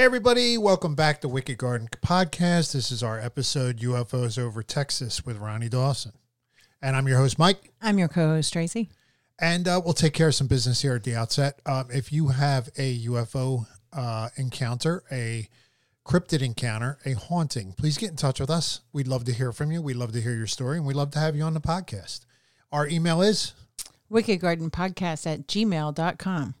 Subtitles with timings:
[0.00, 2.72] Hey, everybody, welcome back to Wicked Garden Podcast.
[2.72, 6.12] This is our episode UFOs Over Texas with Ronnie Dawson.
[6.80, 7.70] And I'm your host, Mike.
[7.82, 8.88] I'm your co-host Tracy.
[9.38, 11.60] And uh, we'll take care of some business here at the outset.
[11.66, 15.50] Um, if you have a UFO uh, encounter, a
[16.06, 18.80] cryptid encounter, a haunting, please get in touch with us.
[18.94, 19.82] We'd love to hear from you.
[19.82, 22.20] We'd love to hear your story, and we'd love to have you on the podcast.
[22.72, 23.52] Our email is
[24.08, 26.54] Wicked Garden Podcast at gmail.com.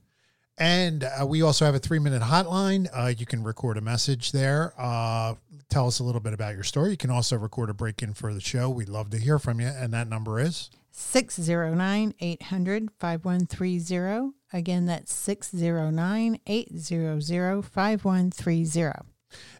[0.60, 2.86] And uh, we also have a three minute hotline.
[2.94, 4.74] Uh, you can record a message there.
[4.78, 5.34] Uh,
[5.70, 6.90] tell us a little bit about your story.
[6.90, 8.68] You can also record a break in for the show.
[8.68, 9.68] We'd love to hear from you.
[9.68, 14.32] And that number is 609 800 5130.
[14.52, 19.06] Again, that's 609 800 5130.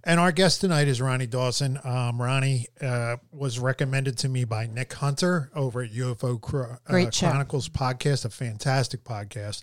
[0.02, 1.78] And our guest tonight is Ronnie Dawson.
[1.84, 6.40] Um, Ronnie uh, was recommended to me by Nick Hunter over at UFO
[6.84, 7.10] Great uh.
[7.30, 9.62] Chronicles podcast, a fantastic podcast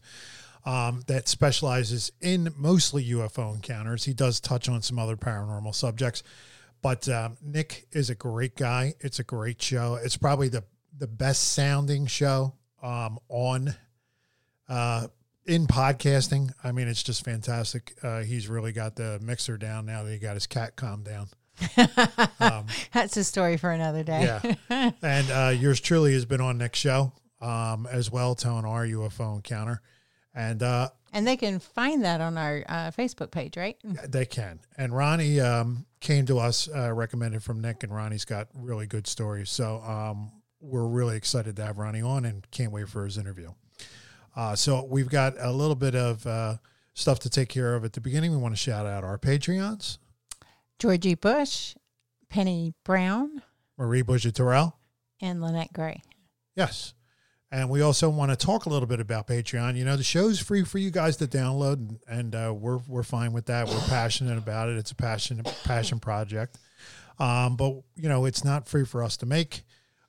[0.68, 4.04] um, that specializes in mostly UFO encounters.
[4.04, 6.24] He does touch on some other paranormal subjects,
[6.82, 8.94] but um, Nick is a great guy.
[9.00, 9.96] It's a great show.
[9.96, 10.66] It's probably the
[11.00, 13.76] the best sounding show um, on
[14.68, 15.08] uh,
[15.46, 16.52] in podcasting.
[16.62, 17.94] I mean, it's just fantastic.
[18.04, 21.30] Uh, he's really got the mixer down now that he got his cat calmed down.
[22.94, 24.42] That's a story for another day.
[24.70, 24.92] Yeah.
[25.02, 29.38] and uh, yours truly has been on Nick's show um, as well, telling our UFO
[29.38, 29.82] encounter.
[30.38, 33.76] And uh, And they can find that on our uh, Facebook page, right?
[34.08, 34.60] they can.
[34.78, 39.08] And Ronnie um, came to us, uh, recommended from Nick, and Ronnie's got really good
[39.08, 39.50] stories.
[39.50, 40.32] So um,
[40.62, 43.52] we're really excited to have Ronnie on and can't wait for his interview.
[44.36, 46.58] Uh, so we've got a little bit of uh,
[46.94, 48.30] stuff to take care of at the beginning.
[48.32, 49.98] We want to shout out our Patreons,
[50.78, 51.76] Georgie Bush,
[52.30, 53.42] Penny Brown,
[53.76, 54.78] Marie Bush Terrell.
[55.20, 56.04] and Lynette Gray.
[56.56, 56.94] Yes.
[57.50, 59.78] And we also want to talk a little bit about Patreon.
[59.78, 63.04] You know, the show's free for you guys to download, and, and uh, we're we're
[63.04, 63.68] fine with that.
[63.68, 64.78] We're passionate about it.
[64.78, 66.58] It's a passion passion project,
[67.20, 69.64] um, but you know, it's not free for us to make.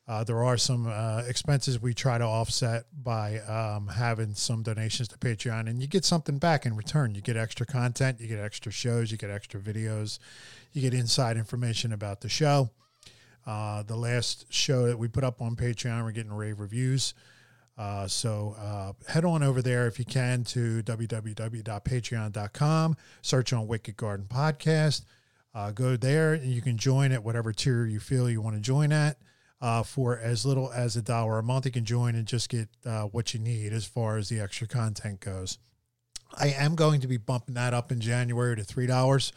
[0.08, 5.06] Uh, there are some uh, expenses we try to offset by um, having some donations
[5.06, 7.14] to Patreon, and you get something back in return.
[7.14, 10.18] You get extra content, you get extra shows, you get extra videos,
[10.72, 12.70] you get inside information about the show.
[13.48, 17.14] Uh, the last show that we put up on Patreon, we're getting rave reviews.
[17.78, 23.96] Uh, so uh, head on over there if you can to www.patreon.com, search on Wicked
[23.96, 25.06] Garden Podcast.
[25.54, 28.60] Uh, go there and you can join at whatever tier you feel you want to
[28.60, 29.16] join at.
[29.62, 32.68] Uh, for as little as a dollar a month, you can join and just get
[32.84, 35.56] uh, what you need as far as the extra content goes.
[36.36, 39.32] I am going to be bumping that up in January to three dollars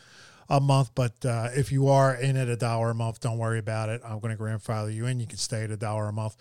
[0.51, 0.91] a month.
[0.93, 4.01] But uh, if you are in at a dollar a month, don't worry about it.
[4.05, 5.19] I'm going to grandfather you in.
[5.19, 6.35] You can stay at a dollar a month.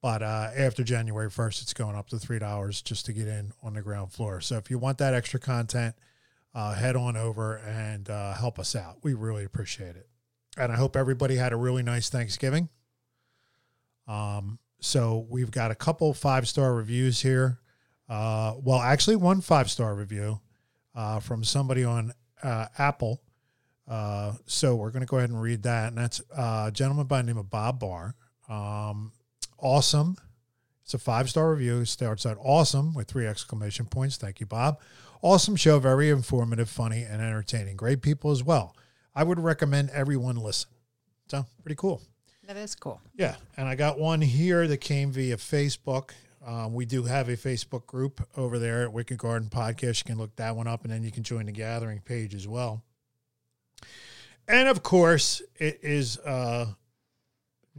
[0.00, 3.52] But uh, after January 1st, it's going up to three dollars just to get in
[3.62, 4.40] on the ground floor.
[4.40, 5.96] So if you want that extra content,
[6.54, 8.98] uh, head on over and uh, help us out.
[9.02, 10.08] We really appreciate it.
[10.56, 12.68] And I hope everybody had a really nice Thanksgiving.
[14.06, 17.58] Um, so we've got a couple five star reviews here.
[18.08, 20.40] Uh, well, actually, one five star review
[20.94, 22.12] uh, from somebody on
[22.44, 23.20] Apple.
[23.88, 25.88] Uh, so we're going to go ahead and read that.
[25.88, 28.14] And that's uh, a gentleman by the name of Bob Barr.
[28.48, 29.12] Um,
[29.58, 30.16] awesome.
[30.82, 31.80] It's a five star review.
[31.80, 34.16] It starts out awesome with three exclamation points.
[34.16, 34.78] Thank you, Bob.
[35.22, 35.78] Awesome show.
[35.78, 37.76] Very informative, funny, and entertaining.
[37.76, 38.76] Great people as well.
[39.14, 40.70] I would recommend everyone listen.
[41.28, 42.02] So, pretty cool.
[42.46, 43.00] That is cool.
[43.16, 46.10] Yeah, and I got one here that came via Facebook.
[46.46, 50.04] Um, we do have a Facebook group over there at Wicked Garden Podcast.
[50.04, 52.46] You can look that one up, and then you can join the gathering page as
[52.46, 52.84] well.
[54.48, 56.66] And of course, it is uh,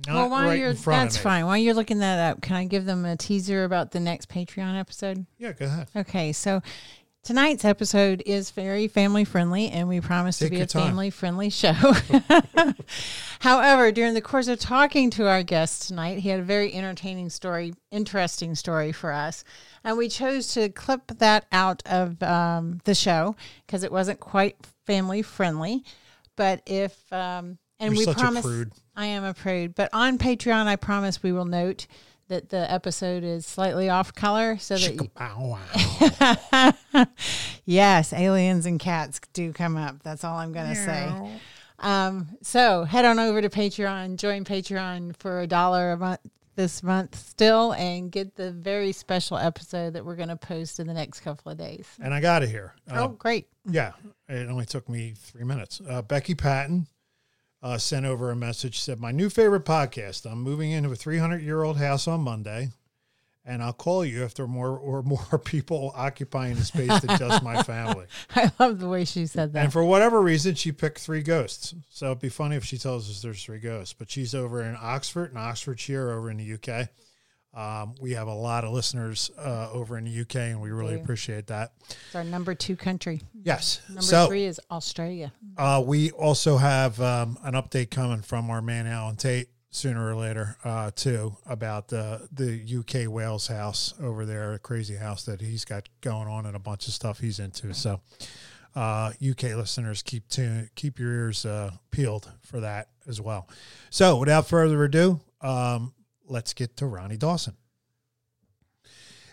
[0.05, 1.23] not well, while right you're in front that's of me.
[1.23, 1.45] fine.
[1.45, 4.77] While you're looking that up, can I give them a teaser about the next Patreon
[4.79, 5.25] episode?
[5.37, 5.87] Yeah, go ahead.
[5.95, 6.61] Okay, so
[7.23, 11.49] tonight's episode is very family friendly, and we promise Take to be a family friendly
[11.49, 11.73] show.
[13.39, 17.29] However, during the course of talking to our guest tonight, he had a very entertaining
[17.29, 19.43] story, interesting story for us,
[19.83, 23.35] and we chose to clip that out of um, the show
[23.65, 25.83] because it wasn't quite family friendly.
[26.37, 28.71] But if um, and You're we such a promise, prude.
[28.95, 29.75] I am a prude.
[29.75, 31.87] But on Patreon, I promise we will note
[32.29, 35.57] that the episode is slightly off color so that you, Chicka-bow
[36.93, 37.05] wow.
[37.65, 40.01] yes, aliens and cats do come up.
[40.03, 41.11] That's all I'm going to say.
[41.79, 46.19] Um, so head on over to Patreon, join Patreon for a dollar a month
[46.55, 50.87] this month still, and get the very special episode that we're going to post in
[50.87, 51.87] the next couple of days.
[52.01, 52.73] And I got it here.
[52.89, 53.47] Uh, oh, great.
[53.69, 53.91] Yeah,
[54.27, 55.81] it only took me three minutes.
[55.87, 56.87] Uh, Becky Patton
[57.61, 58.79] uh, sent over a message.
[58.79, 60.29] Said, "My new favorite podcast.
[60.29, 62.69] I'm moving into a 300 year old house on Monday,
[63.45, 67.17] and I'll call you if there are more or more people occupying the space than
[67.17, 68.05] just my family.
[68.35, 69.63] I love the way she said that.
[69.63, 71.73] And for whatever reason, she picked three ghosts.
[71.89, 73.93] So it'd be funny if she tells us there's three ghosts.
[73.93, 76.89] But she's over in Oxford in Oxfordshire over in the UK.
[77.53, 80.95] Um, we have a lot of listeners uh, over in the UK, and we really
[80.95, 81.73] appreciate that.
[81.89, 83.21] It's our number two country.
[83.33, 83.81] Yes.
[83.87, 85.33] Number so three is Australia.
[85.57, 90.15] uh, we also have um, an update coming from our man Alan Tate sooner or
[90.15, 95.41] later uh, too about the the UK Wales house over there, a crazy house that
[95.41, 97.73] he's got going on and a bunch of stuff he's into.
[97.73, 98.01] So.
[98.75, 103.49] Uh, UK listeners, keep tune, keep your ears uh, peeled for that as well.
[103.89, 105.95] So, without further ado, um,
[106.27, 107.55] let's get to Ronnie Dawson.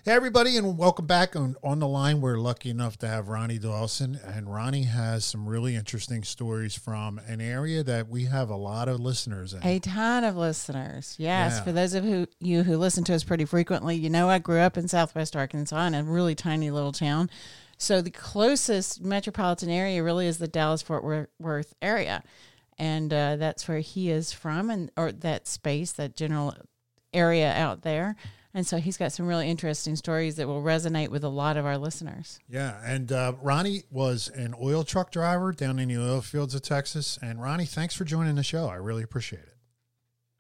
[0.05, 2.21] Hey, everybody, and welcome back on, on the line.
[2.21, 7.19] We're lucky enough to have Ronnie Dawson, and Ronnie has some really interesting stories from
[7.27, 9.67] an area that we have a lot of listeners in.
[9.67, 11.17] A ton of listeners.
[11.19, 11.55] Yes.
[11.57, 11.65] Yeah.
[11.65, 14.59] For those of who, you who listen to us pretty frequently, you know I grew
[14.59, 17.31] up in southwest Arkansas in a really tiny little town.
[17.79, 22.23] So the closest metropolitan area really is the Dallas Fort Worth area.
[22.77, 26.55] And uh, that's where he is from, and or that space, that general
[27.15, 28.17] area out there.
[28.57, 31.67] And so he's got some really interesting stories that will resonate with a lot of
[31.67, 32.39] our listeners.
[32.49, 36.63] Yeah, and uh, Ronnie was an oil truck driver down in the oil fields of
[36.63, 37.19] Texas.
[37.21, 38.69] And Ronnie, thanks for joining the show.
[38.69, 39.55] I really appreciate it.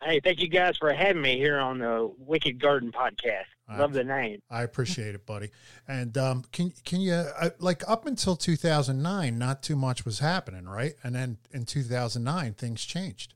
[0.00, 3.46] Hey, thank you guys for having me here on the Wicked Garden podcast.
[3.68, 4.40] All Love the name.
[4.50, 5.50] I appreciate it, buddy.
[5.88, 10.66] And um, can can you uh, like up until 2009, not too much was happening,
[10.66, 10.94] right?
[11.02, 13.33] And then in 2009, things changed.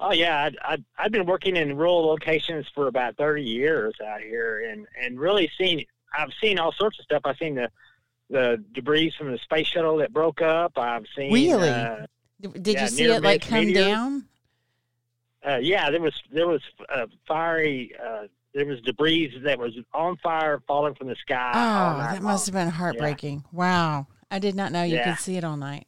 [0.00, 4.20] Oh yeah, I, I, I've been working in rural locations for about thirty years out
[4.20, 5.84] here, and and really seen.
[6.16, 7.22] I've seen all sorts of stuff.
[7.24, 7.70] I've seen the
[8.30, 10.76] the debris from the space shuttle that broke up.
[10.78, 11.32] I've seen.
[11.32, 11.68] Really?
[11.68, 12.06] Uh,
[12.40, 13.86] Did Yeah, you see it like come meteors.
[13.86, 14.24] down?
[15.46, 17.92] uh, yeah, there was there was uh, fiery.
[18.04, 21.50] Uh, there was debris that was on fire falling from the sky.
[21.54, 23.44] Oh, that must have been heartbreaking.
[23.52, 24.06] Wow.
[24.30, 25.14] I did not know you Yeah.
[25.14, 25.86] could see it all night.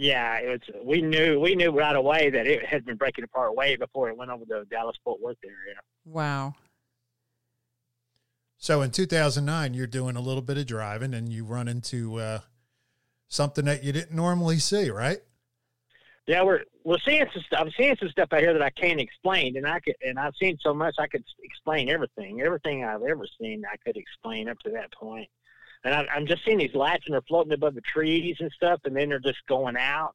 [0.00, 0.84] Yeah, it was.
[0.84, 4.16] We knew we knew right away that it had been breaking apart way before it
[4.16, 5.74] went over the Dallas Fort Worth area.
[6.04, 6.54] Wow.
[8.58, 12.40] So in 2009, you're doing a little bit of driving, and you run into uh,
[13.26, 15.18] something that you didn't normally see, right?
[16.28, 17.60] Yeah, we're we're seeing some stuff.
[17.60, 20.36] I'm seeing some stuff out here that I can't explain, and I could and I've
[20.40, 22.40] seen so much I could explain everything.
[22.40, 25.28] Everything I've ever seen, I could explain up to that point.
[25.84, 28.80] And I, I'm just seeing these lights, and they're floating above the trees and stuff,
[28.84, 30.14] and then they're just going out,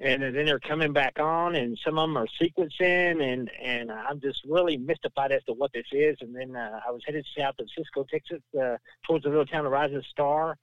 [0.00, 4.20] and then they're coming back on, and some of them are sequencing, and and I'm
[4.20, 6.16] just really mystified as to what this is.
[6.20, 9.66] And then uh, I was headed south of Cisco, Texas, uh, towards the little town
[9.66, 10.56] of Rising Star,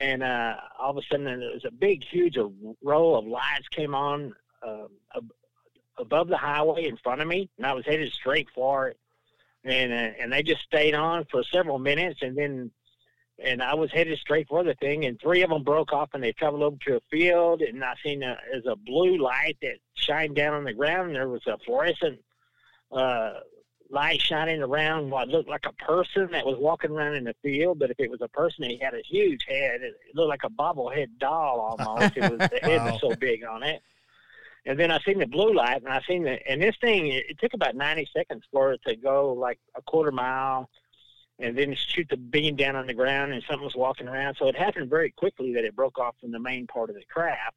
[0.00, 2.48] and uh, all of a sudden there was a big, huge uh,
[2.82, 4.34] row of lights came on
[5.16, 5.32] ab-
[5.98, 8.98] above the highway in front of me, and I was headed straight for it,
[9.64, 12.70] and uh, and they just stayed on for several minutes, and then
[13.42, 16.22] and I was headed straight for the thing, and three of them broke off, and
[16.22, 19.78] they traveled over to a field, and I seen a, there's a blue light that
[19.94, 22.20] shined down on the ground, and there was a fluorescent
[22.92, 23.40] uh,
[23.90, 27.78] light shining around what looked like a person that was walking around in the field,
[27.78, 29.82] but if it was a person, he had a huge head.
[29.82, 32.16] It, it looked like a bobblehead doll almost.
[32.16, 32.92] it was the head Wow.
[32.92, 33.82] was so big on it.
[34.66, 37.08] And then I seen the blue light, and I seen the and this thing.
[37.08, 40.70] It, it took about ninety seconds for it to go like a quarter mile,
[41.38, 44.36] and then shoot the beam down on the ground, and something was walking around.
[44.38, 47.04] So it happened very quickly that it broke off from the main part of the
[47.04, 47.56] craft.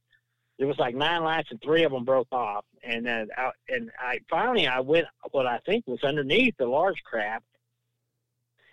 [0.58, 2.66] There was like nine lights, and three of them broke off.
[2.84, 6.66] And uh, then I, and I finally I went what I think was underneath the
[6.66, 7.46] large craft,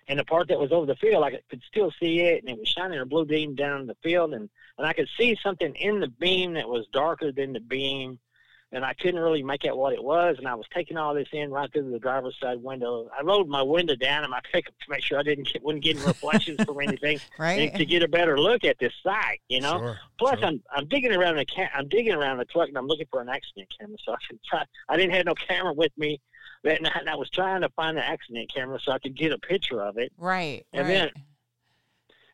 [0.09, 2.59] and the part that was over the field, I could still see it, and it
[2.59, 6.01] was shining a blue beam down the field, and and I could see something in
[6.01, 8.19] the beam that was darker than the beam,
[8.75, 10.37] and I couldn't really make out what it was.
[10.39, 13.09] And I was taking all this in right through the driver's side window.
[13.17, 15.85] I rolled my window down in my pickup to make sure I didn't get, wasn't
[15.85, 17.71] getting reflections from anything, Right?
[17.71, 19.41] and to get a better look at this site.
[19.49, 19.79] You know.
[19.79, 20.49] Sure, Plus, sure.
[20.49, 23.21] I'm I'm digging around the ca- I'm digging around the truck and I'm looking for
[23.21, 23.97] an accident camera.
[24.05, 24.65] So I could try.
[24.89, 26.21] I didn't have no camera with me
[26.65, 29.31] that night, and I was trying to find the accident camera so I could get
[29.33, 30.13] a picture of it.
[30.19, 30.67] right.
[30.73, 30.95] and right.
[30.95, 31.11] then-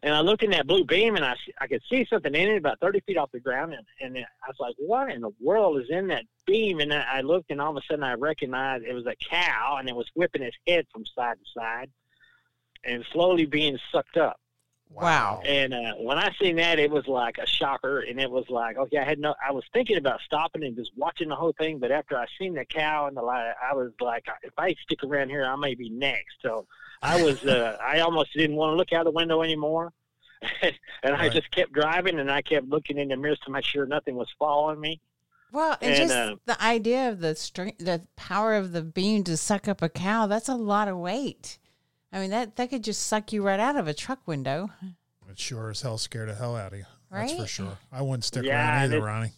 [0.02, 2.56] And I looked in that blue beam and I, I could see something in it
[2.56, 5.80] about 30 feet off the ground, and and I was like, what in the world
[5.80, 6.80] is in that beam?
[6.80, 9.76] And I I looked, and all of a sudden I recognized it was a cow,
[9.78, 11.90] and it was whipping its head from side to side,
[12.84, 14.40] and slowly being sucked up.
[14.92, 15.40] Wow.
[15.46, 18.76] And uh, when I seen that, it was like a shocker, and it was like,
[18.76, 19.34] okay, I had no.
[19.46, 22.54] I was thinking about stopping and just watching the whole thing, but after I seen
[22.54, 25.74] the cow and the light, I was like, if I stick around here, I may
[25.74, 26.36] be next.
[26.42, 26.66] So
[27.02, 29.92] I was, uh, I almost didn't want to look out the window anymore,
[30.62, 31.32] and I Right.
[31.32, 34.28] just kept driving, and I kept looking in the mirrors to make sure nothing was
[34.38, 35.00] following me.
[35.52, 39.24] Well, and, And, just uh, the idea of the strength, the power of the beam
[39.24, 41.58] to suck up a cow, that's a lot of weight.
[42.12, 44.70] I mean, that, that could just suck you right out of a truck window.
[45.28, 46.84] It sure as hell scared the hell out of you.
[47.10, 47.78] That's for sure.
[47.92, 49.32] I wouldn't stick Yeah, around either, Ronnie.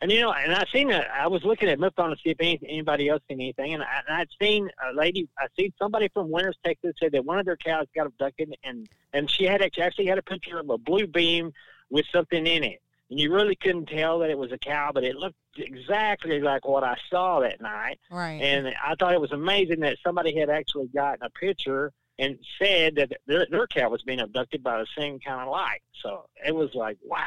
[0.00, 2.30] And you know, and I seen that I was looking at my phone to see
[2.30, 5.28] if any, anybody else seen anything, and, I, and I'd seen a lady.
[5.38, 8.88] I seen somebody from Winters, Texas, said that one of their cows got abducted, and
[9.12, 11.52] and she had actually, actually had a picture of a blue beam
[11.90, 15.04] with something in it, and you really couldn't tell that it was a cow, but
[15.04, 17.98] it looked exactly like what I saw that night.
[18.10, 18.40] Right.
[18.42, 22.96] And I thought it was amazing that somebody had actually gotten a picture and said
[22.96, 25.82] that their, their cow was being abducted by the same kind of light.
[26.02, 27.26] So it was like, wow.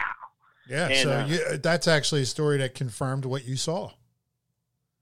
[0.70, 0.88] Yeah.
[0.88, 3.92] and, so uh, you, that's actually a story that confirmed what you saw.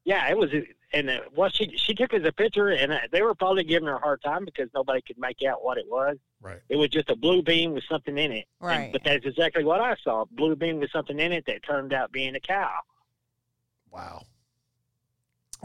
[0.03, 0.51] Yeah, it was.
[0.93, 3.87] And uh, what she she took as a picture, and uh, they were probably giving
[3.87, 6.15] her a hard time because nobody could make out what it was.
[6.41, 6.59] Right.
[6.69, 8.45] It was just a blue beam with something in it.
[8.61, 8.91] And- Right.
[8.93, 12.11] but that's exactly what I saw: blue beam with something in it that turned out
[12.11, 12.71] being a cow.
[13.91, 14.23] Wow.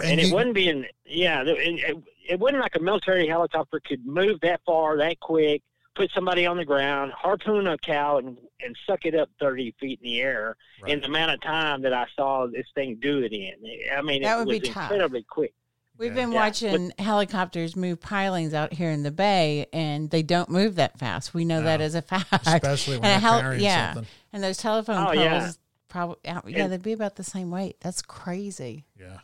[0.03, 1.97] And, it you- wasn't being, yeah, it, it,
[2.31, 5.63] it wasn't like a military helicopter could move that far, that quick,
[5.97, 9.99] put somebody on the ground, harpoon a cow, and, and suck it up 30 feet
[10.03, 10.93] in the air Right.
[10.93, 13.53] in the amount of time that I saw this thing do it in.
[13.97, 14.91] I mean, That it would was be tough.
[14.91, 15.53] incredibly quick.
[15.99, 16.23] We've Yeah.
[16.23, 20.77] been Yeah, watching helicopters move pilings out here in the bay, and they don't move
[20.77, 21.35] that fast.
[21.35, 22.27] We know that as a fact.
[22.47, 23.93] especially when and a they're hel- carrying yeah.
[23.95, 24.11] something.
[24.33, 25.51] And those telephone Oh, poles, yeah.
[25.89, 27.77] probably, yeah, And- they'd be about the same weight.
[27.81, 28.87] That's crazy.
[28.99, 29.19] Yeah.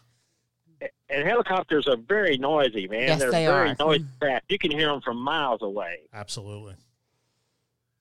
[1.09, 3.03] And helicopters are very noisy, man.
[3.03, 3.77] Yes, They're they very are.
[3.79, 4.19] noisy hmm.
[4.21, 4.45] craft.
[4.49, 6.01] You can hear them from miles away.
[6.13, 6.75] Absolutely.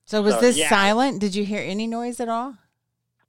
[0.04, 0.68] So was So, this yeah.
[0.68, 1.20] silent?
[1.20, 2.56] Did you hear any noise at all?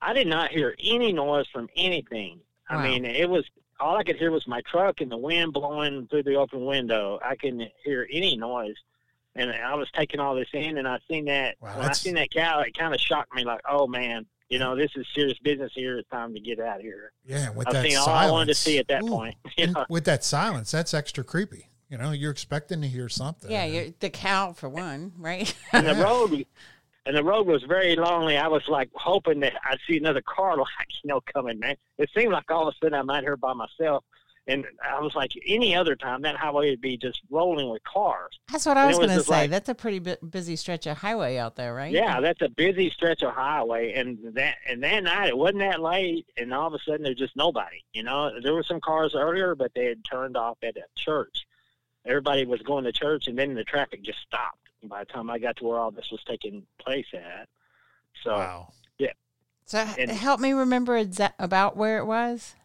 [0.01, 2.39] I did not hear any noise from anything.
[2.69, 2.77] Wow.
[2.79, 3.45] I mean, it was
[3.79, 7.19] all I could hear was my truck and the wind blowing through the open window.
[7.23, 8.75] I couldn't hear any noise,
[9.35, 12.01] and I was taking all this in, and I seen that Wow, when I that's-
[12.01, 13.43] seen that cow, it kind of shocked me.
[13.43, 15.97] Like, oh man, you know, this is serious business here.
[15.97, 17.11] It's time to get out of here.
[17.25, 17.49] Yeah.
[17.49, 18.07] With I've that seen silence.
[18.07, 19.07] all I wanted to see at that Ooh.
[19.07, 19.35] point.
[19.57, 19.85] You know?
[19.89, 21.69] with that silence, that's extra creepy.
[21.89, 23.49] You know, you're expecting to hear something.
[23.49, 25.53] Yeah, you're, the cow for one, right?
[25.71, 26.45] and the road
[27.05, 28.37] and the road was very lonely.
[28.37, 30.67] I was like hoping that I'd see another car like
[31.03, 31.75] you know coming, man.
[31.97, 34.03] It seemed like all of a sudden I'm out here by myself,
[34.47, 38.39] and I was like any other time that highway would be just rolling with cars.
[38.51, 39.31] That's what I And was was going to say.
[39.41, 41.91] like- That's a pretty bu- busy stretch of highway out there, right?
[41.91, 45.81] Yeah, that's a busy stretch of highway, and that and that night it wasn't that
[45.81, 47.83] late, and all of a sudden there's just nobody.
[47.93, 51.45] You know, there were some cars earlier, but they had turned off at a church.
[52.05, 54.59] Everybody was going to church, and then the traffic just stopped.
[54.83, 57.49] By the time I got to where all this was taking place at,
[58.23, 58.31] so.
[58.31, 58.73] Wow.
[59.65, 62.55] So And- help me remember exa- about where it was.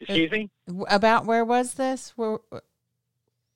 [0.00, 0.50] Excuse me.
[0.88, 2.12] About where was this?
[2.16, 2.38] Where?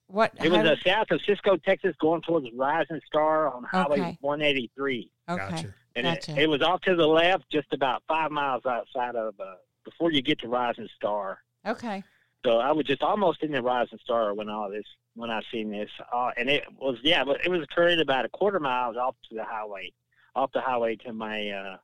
[0.07, 0.33] What?
[0.43, 4.17] It was how- uh, south of Cisco, Texas, going towards Rising Star on Highway Okay.
[4.21, 5.37] 183, okay.
[5.37, 5.73] Gotcha.
[5.95, 6.31] and Gotcha.
[6.31, 10.11] it, it was off to the left, just about five miles outside of uh, before
[10.11, 11.39] you get to Rising Star.
[11.65, 12.03] Okay.
[12.45, 15.69] So I was just almost in the Rising Star when all this, when I seen
[15.69, 19.15] this, uh, and it was yeah, but it was occurring about a quarter mile off
[19.29, 19.91] to the highway,
[20.35, 21.77] off the highway to my uh,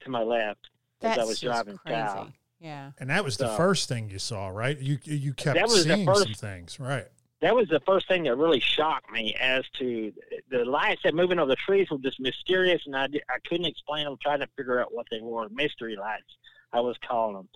[0.00, 0.66] to my left
[1.02, 1.96] as I was driving crazy.
[2.00, 2.32] south.
[2.60, 2.92] Yeah.
[2.98, 4.78] And that was the first thing you saw, right?
[4.78, 7.06] You you kept That was the seeing some things, right?
[7.40, 10.12] that was the first thing that really shocked me as to
[10.50, 14.04] the lights that moving over the trees were just mysterious and I, I couldn't explain
[14.04, 16.36] them trying to figure out what they were mystery lights
[16.72, 17.48] I was calling them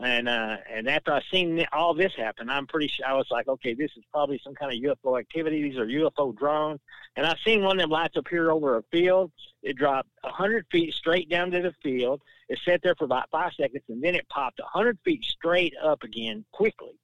[0.00, 3.48] and uh and after I seen all this happen I'm pretty sure I was like
[3.48, 5.62] okay this is probably some kind of UFO activity.
[5.62, 6.80] These are UFO drones.
[7.16, 9.32] And I seen one of them lights appear over a field.
[9.62, 12.22] It dropped a hundred feet straight down to the field.
[12.48, 15.74] It sat there for about five seconds and then it popped a hundred feet straight
[15.82, 16.98] up again quickly.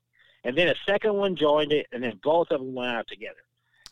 [0.45, 3.35] And then a second one joined it, and then both of them went out together.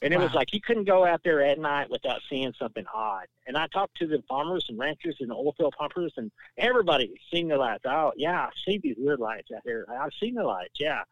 [0.02, 3.26] And it was like you couldn't go out there at night without seeing something odd.
[3.46, 7.12] And I talked to the farmers and ranchers and the oil field pumpers, and everybody
[7.32, 7.84] seen the lights.
[7.86, 9.86] Oh, yeah, I see these weird lights out here.
[9.88, 11.02] I've seen the lights, yeah.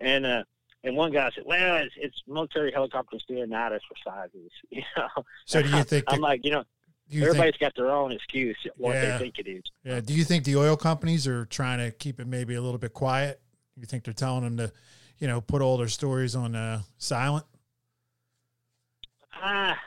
[0.00, 0.42] And uh,
[0.84, 5.08] and one guy said, "Well, it's, it's military helicopters doing night exercises." You know.
[5.46, 6.04] So do you think?
[6.08, 6.64] I'm that- like, you know,
[7.08, 7.60] you everybody's think?
[7.60, 9.18] got their own excuse what Yeah.
[9.18, 9.62] they think it is.
[9.84, 10.00] Yeah.
[10.00, 12.92] Do you think the oil companies are trying to keep it maybe a little bit
[12.92, 13.40] quiet?
[13.76, 14.72] You think they're telling them to,
[15.18, 17.44] you know, put all their stories on uh, silent?
[19.34, 19.78] Ah,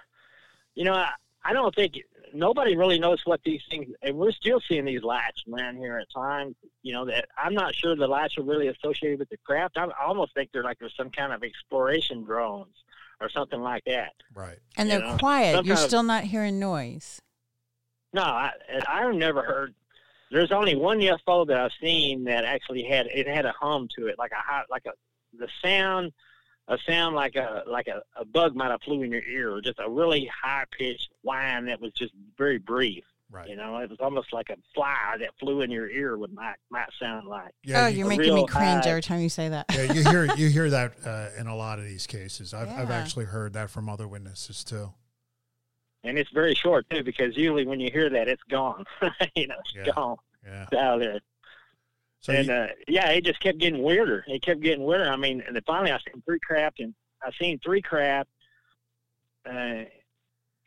[0.76, 1.10] you know, I,
[1.44, 1.96] I don't think
[2.34, 6.08] nobody really knows what these things, and we're still seeing these lights around here at
[6.14, 6.56] times.
[6.82, 9.78] You know that I'm not sure the lights are really associated with the craft.
[9.78, 12.76] I, I almost think they're like there's some kind of exploration drones
[13.22, 14.12] or something like that.
[14.34, 14.58] Right.
[14.78, 15.56] And You they're know, quiet.
[15.56, 17.22] some You're kind of- still not hearing noise.
[18.14, 18.52] No, I,
[18.88, 19.74] I've never heard.
[20.32, 24.08] There's only one UFO that I've seen that actually had it had a hum to
[24.08, 24.92] it, like a high, like a
[25.38, 26.12] the sound,
[26.68, 29.62] a sound like a like a, a bug might have flew in your ear, or
[29.62, 33.04] just a really high pitched whine that was just very brief.
[33.32, 33.50] Right.
[33.50, 36.18] You know, it was almost like a fly that flew in your ear.
[36.18, 37.54] Would might might sound like.
[37.64, 39.66] Yeah, oh, you, you're making me cringe high- every time you say that.
[39.74, 42.54] yeah, you hear you hear that uh, in a lot of these cases.
[42.54, 44.94] I've I've actually heard that from other witnesses too.
[46.04, 48.86] And it's very short too, because usually when you hear that, it's gone.
[49.36, 49.94] you know, it's Yeah.
[49.94, 50.64] gone Yeah.
[50.64, 51.20] it's out of there.
[52.26, 54.26] So and you- uh, yeah, it just kept getting weirder.
[54.28, 55.10] It kept getting weirder.
[55.12, 58.30] I mean, and then finally, I seen three craft, and I seen three craft
[59.48, 59.84] uh,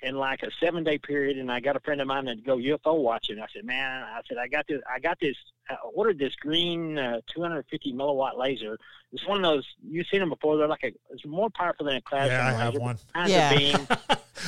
[0.03, 1.37] in like a seven day period.
[1.37, 3.41] And I got a friend of mine that go UFO watching.
[3.41, 4.81] I said, man, I said I got this.
[4.89, 5.35] I got this.
[5.69, 8.79] I ordered this green uh, 250 milliwatt laser.
[9.13, 10.57] It's one of those you've seen them before.
[10.59, 10.93] They're like a.
[11.11, 12.99] It's more powerful than a classroom yeah, I have one.
[13.15, 13.51] Kinds Yeah.
[13.51, 13.87] of beam.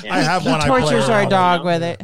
[0.04, 0.14] Yeah.
[0.14, 0.60] I have he one.
[0.60, 1.30] I play tortures our around with.
[1.30, 2.02] dog with it.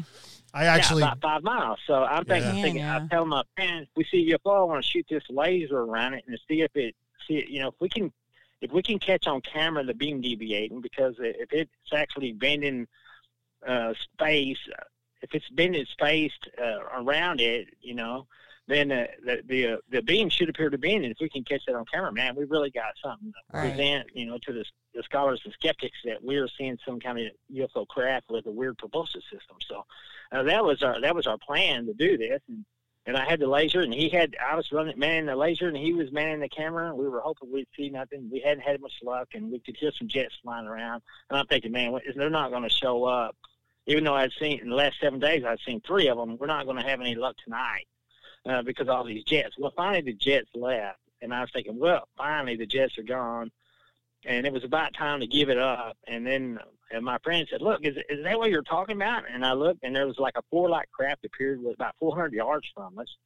[0.57, 1.79] I actually yeah, about five miles.
[1.87, 2.63] So I'm thinking, Yeah.
[2.63, 2.97] thinking Yeah.
[2.97, 6.15] I tell my man, if we see UFO, I want to shoot this laser around
[6.15, 6.97] it and see if it,
[7.29, 8.11] see, it, you know, if we can,
[8.63, 12.87] if we can catch on camera the beam deviating, because if it's actually bending
[13.67, 14.59] uh, space,
[15.21, 18.27] if it's bending space uh, around it, you know,
[18.69, 21.45] then uh, the the uh, the beam should appear to bend, and if we can
[21.45, 23.75] catch that on camera, man, we really got something to Right.
[23.75, 27.27] present, you know, to the, the scholars and skeptics that we're seeing some kind of
[27.55, 29.57] UFO craft with a weird propulsion system.
[29.69, 29.85] So
[30.33, 32.65] uh, that was our that was our plan to do this, and,
[33.07, 35.77] and I had the laser, and he had I was running manning the laser, and
[35.77, 36.93] he was manning the camera.
[36.93, 38.29] We were hoping we'd see nothing.
[38.33, 41.03] We hadn't had much luck, and we could hear some jets flying around.
[41.31, 43.37] And I'm thinking, man, they're not going to show up.
[43.87, 46.37] Even though I'd seen in the last seven days, I'd seen three of them.
[46.37, 47.87] We're not going to have any luck tonight
[48.49, 49.57] uh, because all these jets.
[49.59, 53.51] Well, finally the jets left, and I was thinking, well, finally the jets are gone,
[54.25, 55.97] and it was about time to give it up.
[56.07, 56.59] And then
[56.91, 59.83] and my friend said, "Look, is is that what you're talking about?" And I looked,
[59.83, 63.17] and there was like a four light craft appeared was about 400 yards from us,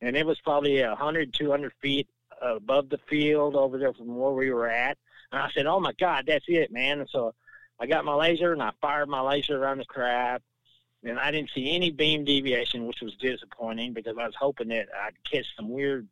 [0.00, 2.08] and it was probably 100, 200 feet
[2.42, 4.98] above the field over there from where we were at.
[5.32, 7.34] And I said, "Oh my God, that's it, man!" And so
[7.80, 10.44] I got my laser and I fired my laser around the craft,
[11.04, 14.88] and I didn't see any beam deviation, which was disappointing because I was hoping that
[15.04, 16.08] I'd catch some weird,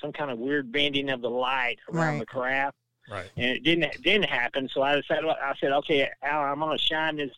[0.00, 2.20] some kind of weird bending of the light around Right.
[2.20, 2.76] the craft
[3.10, 3.30] right.
[3.36, 4.68] and it didn't it didn't happen.
[4.68, 7.30] So I decided I said, okay, Al, I'm gonna shine this.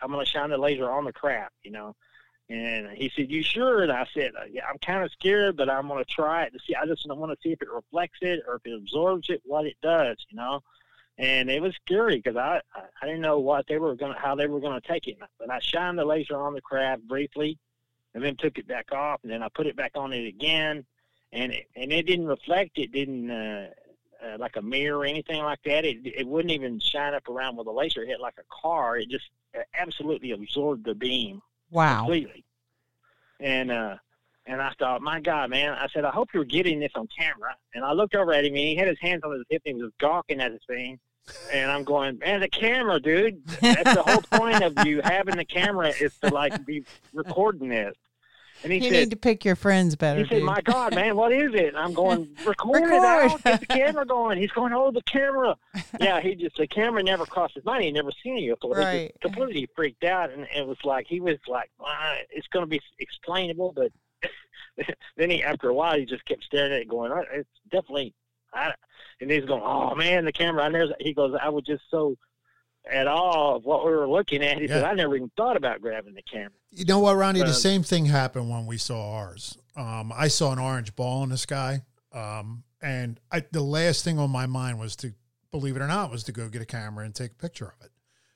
[0.00, 1.94] I'm gonna shine the laser on the craft, you know.
[2.48, 5.68] And he said, "You sure?" And I said, uh, "Yeah, I'm kind of scared, but
[5.68, 6.76] I'm gonna try it to see.
[6.76, 9.66] I just want to see if it reflects it or if it absorbs it, what
[9.66, 10.62] it does, you know."
[11.18, 14.46] And it was scary because I, I didn't know what they were gonna how they
[14.46, 15.16] were gonna take it.
[15.38, 17.58] But I shined the laser on the craft briefly,
[18.14, 20.84] and then took it back off, and then I put it back on it again,
[21.32, 22.78] and it, and it didn't reflect.
[22.78, 23.30] It didn't.
[23.30, 23.68] Uh,
[24.24, 25.84] uh, like a mirror or anything like that.
[25.84, 28.96] It it wouldn't even shine up around with a laser hit like a car.
[28.96, 31.98] It just uh, absolutely absorbed the beam Wow.
[31.98, 32.44] completely.
[33.40, 33.96] And uh,
[34.46, 35.72] and I thought, my God, man!
[35.72, 37.56] I said, I hope you're getting this on camera.
[37.74, 39.76] And I looked over at him, and he had his hands on his hip, and
[39.76, 40.98] he was gawking at his thing.
[41.52, 43.44] And I'm going, man, the camera, dude.
[43.60, 47.94] That's the whole point of you having the camera is to like be recording this.
[48.62, 50.22] And he You said, need to pick your friends better.
[50.22, 53.04] he said, "My God, man, what is it?" And I'm going, "Record, it Record.
[53.04, 53.44] out.
[53.44, 55.56] Get the camera going." He's going, "Oh, the camera."
[56.00, 57.84] yeah, he just the camera never crossed his mind.
[57.84, 58.76] He never seen it before.
[58.78, 59.08] He Right.
[59.10, 62.68] just completely freaked out, and it was like he was like, "Ah, "It's going to
[62.68, 63.92] be explainable," but
[65.16, 68.14] then he, after a while, he just kept staring at it, going, "Oh, "It's definitely."
[68.54, 68.72] I,
[69.20, 70.94] and he's going, "Oh man, the camera!" I never.
[71.00, 72.16] He goes, "I was just so."
[72.88, 75.80] At all of what we were looking at, he said, "I never even thought about
[75.80, 77.40] grabbing the camera." You know what, Ronnie?
[77.40, 79.58] The Uh, same thing happened when we saw ours.
[79.74, 84.20] Um, I saw an orange ball in the sky, um, and I, the last thing
[84.20, 85.14] on my mind was to,
[85.50, 87.84] believe it or not, was to go get a camera and take a picture of
[87.84, 87.90] it.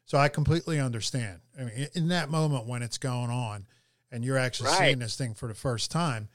[0.05, 1.43] So I completely understand.
[1.57, 3.67] I mean, in that moment when it's going on,
[4.11, 4.79] and you're actually Right.
[4.79, 6.29] seeing this thing for the first time,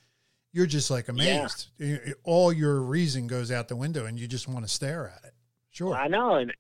[0.55, 1.67] you're just like amazed.
[1.77, 5.13] You- you- All your reason goes out the window, and you just want to stare
[5.15, 5.33] at it.
[5.71, 5.93] Sure.
[5.93, 6.53] I know, and,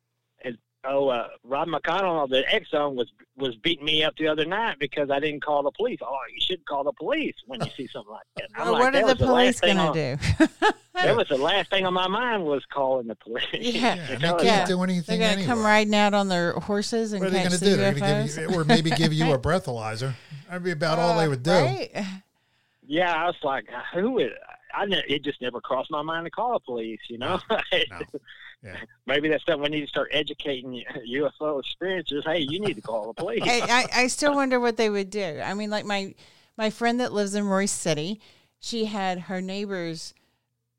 [0.43, 4.77] and oh, uh, Rob McConnell, the X-Zone, was was beating me up the other night
[4.79, 5.99] because I didn't call the police.
[6.01, 8.49] Oh, you should call the police when you see something like that.
[8.57, 10.47] Well, like, what that are the police going to do?
[10.95, 13.43] That was the last thing on my mind was calling the police.
[13.51, 13.95] Yeah.
[13.95, 14.65] yeah, they Because- can't Yeah.
[14.65, 15.19] do anything.
[15.19, 15.47] They're going to anyway.
[15.53, 17.75] come riding out on their horses and What are they catch going to the do?
[17.75, 20.13] They're going to give you, or maybe give you a breathalyzer.
[20.47, 21.51] That'd be about all they Uh, would do.
[21.51, 21.91] Right?
[22.87, 24.31] Yeah, I was like, who would?
[24.73, 26.99] I ne- it just never crossed my mind to call the police.
[27.09, 27.99] You know, No.
[28.63, 28.77] Yeah.
[29.05, 32.23] maybe that's something we need to start educating UFO experiences.
[32.25, 33.43] Hey, you need to call the police.
[33.43, 33.59] I,
[33.93, 35.39] I, I still wonder what they would do.
[35.43, 36.15] I mean, like my
[36.57, 38.19] my friend that lives in Royse City,
[38.59, 40.15] she had her neighbors.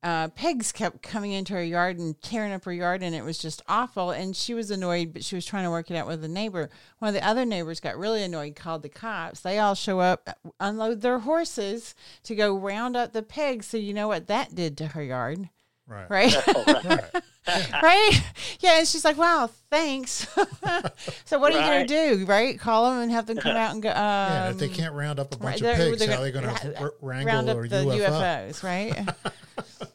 [0.03, 3.39] Uh, pigs kept coming into her yard and tearing up her yard, and it was
[3.39, 4.11] just awful.
[4.11, 6.71] And she was annoyed, but she was trying to work it out with the neighbor.
[6.99, 9.41] One of the other neighbors got really annoyed, called the cops.
[9.41, 13.67] They all show up, unload their horses to go round up the pigs.
[13.67, 15.49] So you know what that did to her yard?
[15.89, 16.11] Right.
[16.11, 16.35] right?
[16.49, 17.23] Oh, right.
[17.83, 18.21] right?
[18.59, 20.27] Yeah, and she's like, "Wow, thanks."
[21.25, 22.59] so what are you gonna do, right?
[22.59, 23.91] Call them and have them come out and go.
[23.91, 26.23] Um, Yeah, if they can't round up a bunch right, of they're- pigs, they're how
[26.23, 28.51] are they going gonna to wrangle round up or the UFO?
[28.51, 29.09] UFOs, right?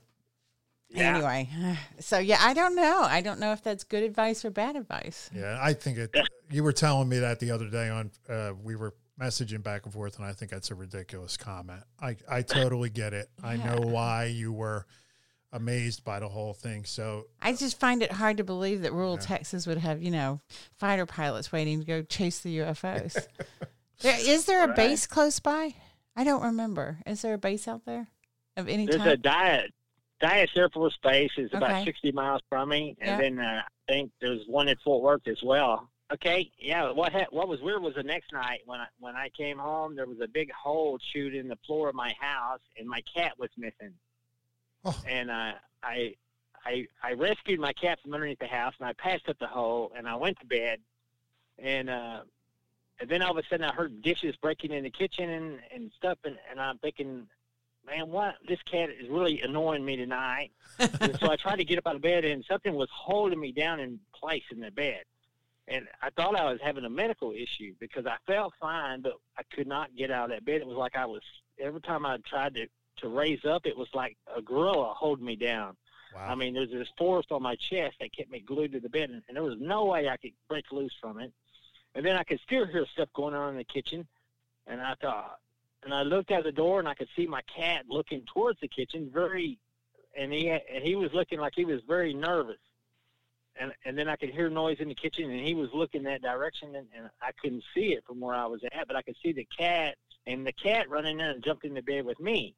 [0.93, 1.15] Yeah.
[1.15, 1.49] Anyway,
[1.99, 3.01] so yeah, I don't know.
[3.01, 5.30] I don't know if that's good advice or bad advice.
[5.34, 6.13] Yeah, I think it.
[6.49, 8.12] You were telling me that the other day on.
[8.27, 11.84] Uh, we were messaging back and forth, and I think that's a ridiculous comment.
[12.01, 13.30] I I totally get it.
[13.41, 14.86] I know why you were
[15.54, 16.86] amazed by the whole thing.
[16.86, 20.40] So I just find it hard to believe that rural Texas would have, you know,
[20.78, 23.28] fighter pilots waiting to go chase the UFOs.
[24.02, 24.76] there, is there a Right.
[24.76, 25.76] base close by?
[26.16, 27.00] I don't remember.
[27.06, 28.08] Is there a base out there
[28.58, 29.00] of any kind?
[29.02, 29.22] There's a type?
[29.22, 29.72] diet.
[30.22, 31.86] Dyess Air Force Base is about Okay.
[31.86, 33.18] 60 miles from me, and Yeah.
[33.18, 35.90] then uh, I think there's one in Fort Worth as well.
[36.14, 36.92] Okay, yeah.
[36.92, 39.96] What ha- what was weird was the next night when I when I came home,
[39.96, 43.34] there was a big hole chewed in the floor of my house, and my cat
[43.40, 43.94] was missing.
[44.86, 45.00] Oh.
[45.08, 46.15] And uh, I
[46.65, 49.91] I I rescued my cat from underneath the house, and I passed up the hole,
[49.96, 50.80] and I went to bed,
[51.60, 52.22] and uh,
[53.00, 55.91] and then all of a sudden I heard dishes breaking in the kitchen and, and
[55.98, 57.28] stuff, and, and I'm thinking,
[57.86, 58.36] man, what?
[58.48, 60.52] This cat is really annoying me tonight.
[60.80, 63.52] and so I tried to get up out of bed, and something was holding me
[63.52, 65.02] down in place in the bed.
[65.67, 69.44] And I thought I was having a medical issue because I felt fine, but I
[69.56, 70.62] could not get out of that bed.
[70.62, 71.22] It was like I was
[71.60, 75.36] every time I tried to to raise up, it was like a gorilla holding me
[75.36, 75.75] down.
[76.15, 76.27] wow.
[76.30, 79.10] I mean, there's this force on my chest that kept me glued to the bed,
[79.10, 81.32] and, and there was no way I could break loose from it.
[81.95, 84.08] And then I could still hear stuff going on in the kitchen,
[84.67, 85.39] and I thought,
[85.84, 88.67] and I looked out the door, and I could see my cat looking towards the
[88.67, 89.58] kitchen, very,
[90.15, 92.60] and he had, and he was looking like he was very nervous.
[93.60, 96.21] And and then I could hear noise in the kitchen, and he was looking that
[96.21, 99.17] direction, and, and I couldn't see it from where I was at, but I could
[99.21, 102.56] see the cat, and the cat running in and jumped in the bed with me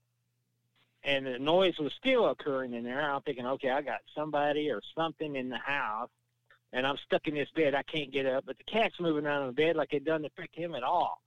[1.04, 3.02] and the noise was still occurring in there.
[3.12, 6.10] I'm thinking, okay, I got somebody or something in the house,
[6.72, 7.76] and I'm stuck in this bed.
[7.76, 10.26] I can't get up, but the cat's moving around in the bed like it doesn't
[10.26, 11.22] affect him at all.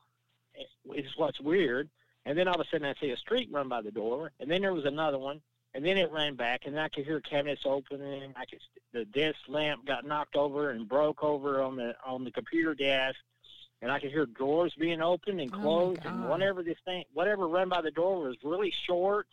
[0.55, 1.89] It- It's what's weird.
[2.25, 4.51] And then all of a sudden, I see a streak run by the door, and
[4.51, 5.41] then there was another one,
[5.75, 8.33] and then it ran back, and I could hear cabinets opening.
[8.37, 8.61] I could
[8.93, 13.19] the desk lamp got knocked over and broke over on the on the computer desk.
[13.83, 17.47] And I could hear drawers being opened and Oh closed, and whatever this thing, whatever
[17.47, 19.29] ran by the door was really short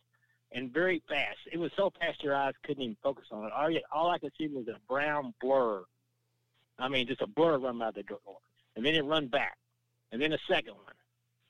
[0.54, 1.40] and very fast.
[1.52, 3.52] It was so fast your eyes couldn't even focus on it.
[3.52, 5.84] All, you, all I could see was a brown blur.
[6.80, 8.20] I mean, just a blur run by the door,
[8.76, 9.58] and then it run back,
[10.12, 10.94] and then a second one,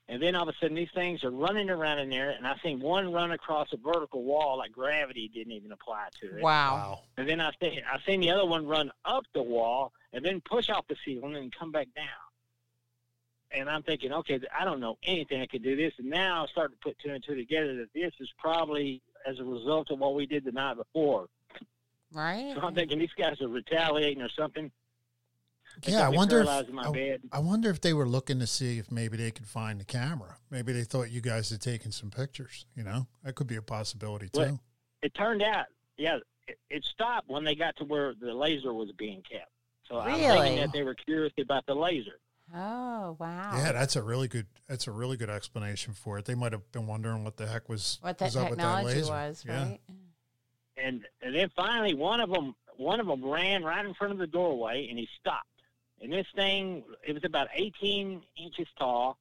[0.10, 2.56] and then all of a sudden these things are running around in there, and I
[2.62, 6.44] seen one run across a vertical wall like gravity didn't even apply to it.
[6.44, 6.76] Wow.
[6.76, 7.00] wow.
[7.18, 10.42] And then I seen I seen the other one run up the wall and then
[10.42, 12.06] push off the ceiling and come back down.
[13.54, 15.94] And I'm thinking, okay, I don't know anything I could do this.
[16.00, 19.40] And now I'm starting to put two and two together that this is probably as
[19.40, 21.28] a result of what we did the night before.
[22.12, 22.54] Right?
[22.56, 24.72] So I'm thinking these guys are retaliating or something.
[25.84, 26.42] They Yeah, I wonder.
[26.42, 27.22] If, my I, bed.
[27.32, 30.38] I wonder if they were looking to see if maybe they could find the camera.
[30.52, 32.66] Maybe they thought you guys had taken some pictures.
[32.76, 34.40] You know, that could be a possibility too.
[34.40, 34.60] Well,
[35.02, 35.66] It turned out,
[35.98, 39.50] yeah, it, it stopped when they got to where the laser was being kept.
[39.90, 42.20] So I'm thinking that they were curious about the laser.
[42.54, 43.54] Oh, wow.
[43.58, 44.46] Yeah, that's a really good.
[44.68, 46.26] That's a really good explanation for it.
[46.26, 48.64] They might have been wondering what the heck was what that was up with that
[48.66, 49.12] technology laser.
[49.12, 49.64] was, Yeah.
[49.70, 49.80] right?
[50.78, 54.18] and and then finally one of them one of them ran right in front of
[54.18, 55.46] the doorway and he stopped
[56.02, 59.18] and this thing it was about 18 inches tall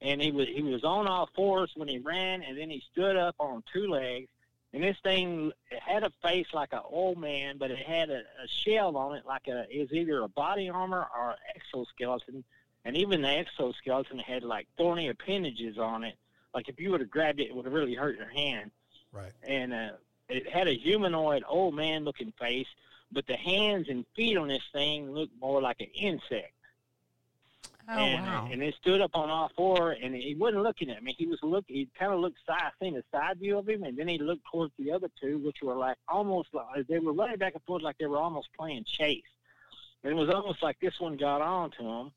[0.00, 3.14] and he was he was on all fours when he ran and then he stood
[3.16, 4.28] up on two legs
[4.72, 8.18] and this thing it had a face like an old man but it had a,
[8.42, 12.42] a shell on it like a it was either a body armor or an exoskeleton
[12.84, 16.16] and even the exoskeleton had like thorny appendages on it
[16.54, 18.70] like if you would have grabbed it it would have really hurt your hand
[19.12, 19.32] Right.
[19.42, 19.90] and uh,
[20.28, 22.66] it had a humanoid old man looking face,
[23.10, 26.52] but the hands and feet on this thing looked more like an insect.
[27.90, 28.48] Oh, and, uh, wow.
[28.52, 31.14] and it stood up on all four, and he wasn't looking at me.
[31.16, 31.74] He was looking.
[31.76, 32.72] He kind of looked side.
[32.82, 35.62] Seen a side view of him, and then he looked towards the other two, which
[35.62, 38.84] were like almost like they were running back and forth, like they were almost playing
[38.84, 39.22] chase.
[40.04, 42.10] And it was almost like this one got on to him,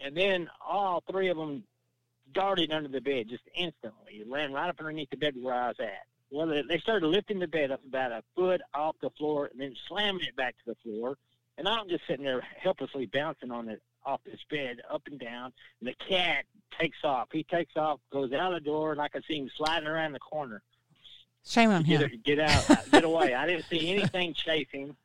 [0.00, 1.64] and then all three of them
[2.32, 4.14] darted under the bed just instantly.
[4.20, 6.06] It ran right up underneath the bed where I was at.
[6.30, 9.60] Well, they- they started lifting the bed up about a foot off the floor and
[9.60, 11.18] then slamming it back to the floor.
[11.58, 15.52] And I'm just sitting there helplessly bouncing on it off this bed up and down.
[15.80, 16.46] And the cat
[16.78, 17.28] takes off.
[17.30, 20.18] He takes off, goes out the door, and I can see him sliding around the
[20.20, 20.62] corner.
[21.44, 22.00] Shame on him.
[22.00, 23.34] Get, get out, uh, get away.
[23.34, 24.96] I didn't see anything chase him.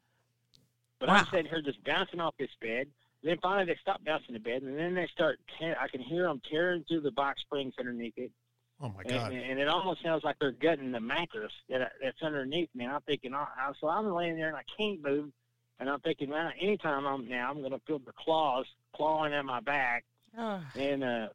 [0.99, 2.87] But I'm sitting here just bouncing off this bed.
[3.23, 5.39] Then finally they stop bouncing the bed, and then they start.
[5.59, 8.31] Tear, I can hear them tearing through the box springs underneath it,
[8.79, 9.31] Oh my god!
[9.33, 12.85] And, and it almost sounds like they're gutting the mattress that that's underneath me.
[12.85, 15.31] And I'm thinking, I, I, so I'm laying there and I can't move,
[15.79, 19.43] and I'm thinking, man, anytime I'm now, I'm going to feel the claws clawing at
[19.45, 20.05] my back.
[20.37, 21.27] Oh, And uh,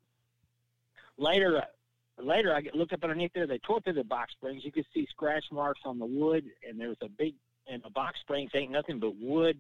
[1.18, 1.62] later,
[2.18, 3.47] later I get- looked up underneath there.
[3.49, 4.64] They tore through the box springs.
[4.64, 7.35] You could see scratch marks on the wood, and there's a big.
[7.68, 9.57] And the box springs ain't nothing but wood,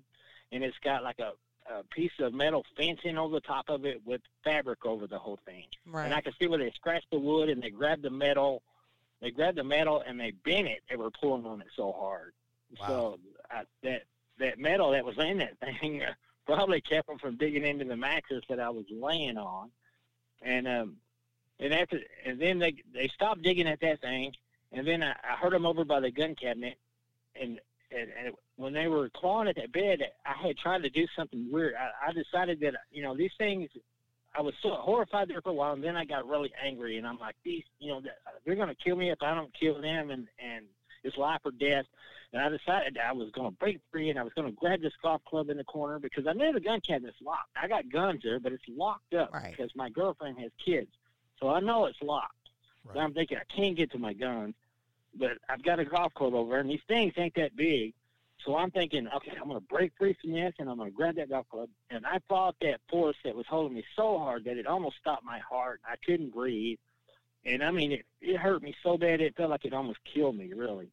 [0.50, 1.32] and it's got like a,
[1.70, 5.38] a piece of metal fencing over the top of it with fabric over the whole
[5.44, 5.64] thing.
[5.86, 6.04] Right.
[6.04, 8.62] And I could see where they scratched the wood and they grabbed the metal.
[9.20, 10.80] They grabbed the metal and they bent it.
[10.90, 12.32] They were pulling on it so hard.
[12.80, 12.86] Wow.
[12.86, 13.18] So
[13.50, 14.02] I, that
[14.38, 16.12] that metal that was in that thing uh,
[16.46, 19.70] probably kept them from digging into the mattress that I was laying on.
[20.40, 20.96] And um,
[21.60, 24.34] and after and then they they stopped digging at that thing.
[24.72, 26.78] And then I, I heard them over by the gun cabinet.
[27.40, 31.06] And, and and when they were clawing at that bed, I had tried to do
[31.16, 31.74] something weird.
[31.74, 33.68] I, I decided that you know these things
[34.36, 37.06] I was so horrified there for a while, and then I got really angry, and
[37.06, 39.80] I'm like, these, you know, uh, they're going to kill me if I don't kill
[39.80, 40.64] them, and and
[41.04, 41.84] it's life or death.
[42.32, 44.80] And I decided I was going to break free, and I was going to grab
[44.80, 47.50] this golf club in the corner because I know the gun cabinet's locked.
[47.60, 49.50] I got guns there, but it's locked up Right.
[49.50, 50.88] because my girlfriend has kids,
[51.38, 52.36] so I know it's locked.
[52.92, 54.54] So I'm thinking I can't get to my guns,
[55.14, 57.94] but I've got a golf club over and these things ain't that big.
[58.44, 60.96] So I'm thinking, okay, I'm going to break free from this, and I'm going to
[60.96, 61.68] grab that golf club.
[61.90, 65.24] And I fought that force that was holding me so hard that it almost stopped
[65.24, 65.80] my heart.
[65.84, 66.78] I couldn't breathe,
[67.44, 70.36] and I mean, it, it hurt me so bad it felt like it almost killed
[70.36, 70.88] me, really.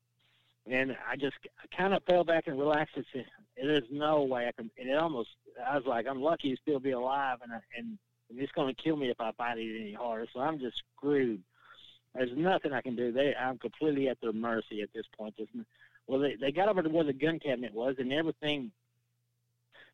[0.70, 1.38] And I just
[1.76, 4.98] kind of fell back and relaxed and said, "There's no way I can." And it
[4.98, 5.30] almost,
[5.68, 7.98] I was like, "I'm lucky to still be alive," and I, and
[8.30, 10.28] it's going to kill me if I fight it any harder.
[10.32, 11.42] So I'm just screwed.
[12.14, 13.12] There's nothing I can do.
[13.12, 15.36] They, I'm completely at their mercy at this point.
[15.38, 15.50] There's,
[16.10, 18.72] well, they, they got over to where the gun cabinet was, and everything.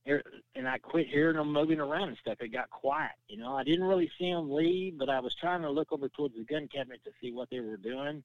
[0.07, 0.23] er-
[0.55, 2.37] And I quit hearing them moving around and stuff.
[2.39, 3.11] It got quiet.
[3.27, 6.07] You know, I didn't really see them leave, but I was trying to look over
[6.07, 8.23] towards the gun cabinet to see what they were doing,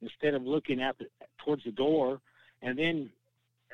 [0.00, 1.06] instead of looking out the,
[1.44, 2.20] towards the door.
[2.62, 3.10] And then,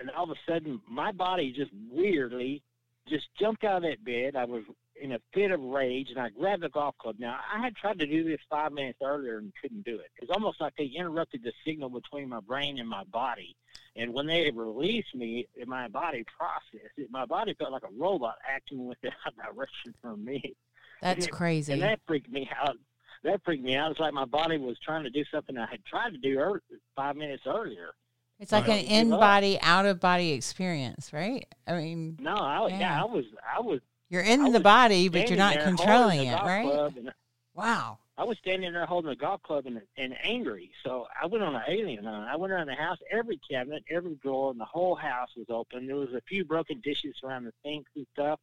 [0.00, 2.62] and all of a sudden, my body just weirdly
[3.07, 4.35] just jumped out of that bed.
[4.35, 4.62] I was
[5.00, 7.16] in a fit of rage, and I grabbed the golf club.
[7.18, 10.11] Now, I had tried to do this five minutes earlier and couldn't do it.
[10.20, 13.56] It's almost like they interrupted the signal between my brain and my body.
[13.96, 17.11] And when they released me, my body processed it.
[17.11, 19.12] My body felt like a robot acting without
[19.54, 20.54] direction from me.
[21.02, 21.72] That's and- crazy.
[21.72, 22.76] And that freaked me out.
[23.24, 23.90] That freaked me out.
[23.90, 26.61] It's like my body was trying to do something I had tried to do
[26.94, 27.90] five minutes earlier.
[28.38, 31.44] It's like an in body, out of body experience, right?
[31.66, 32.78] I mean, No, I, yeah.
[32.78, 33.02] Yeah.
[33.02, 33.24] I was,
[33.56, 36.90] I was you're in the body, but you're not controlling it, right?
[36.97, 37.12] and
[37.55, 37.99] Wow.
[38.16, 40.73] I was standing there holding a golf club and, and angry.
[40.85, 42.29] So I went on an alien hunt.
[42.29, 42.99] I went around the house.
[43.12, 45.87] Every cabinet, every drawer in the whole house was open.
[45.87, 48.40] There was a few broken dishes around the sinks and stuff.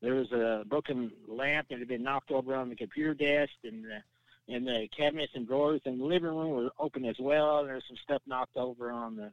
[0.00, 3.84] There was a broken lamp that had been knocked over on the computer desk, and
[3.84, 7.64] the, and the cabinets and drawers in the living room were open as well.
[7.64, 9.30] There was some stuff knocked over on the,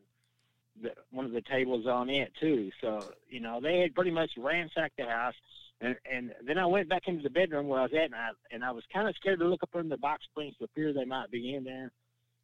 [0.81, 2.71] the one of the tables on it too.
[2.81, 5.35] So you know they had pretty much ransacked the house.
[5.81, 8.29] And and then I went back into the bedroom where I was at, and I
[8.51, 10.91] and I was kind of scared to look up in the box springs for fear
[10.93, 11.91] they might be in there.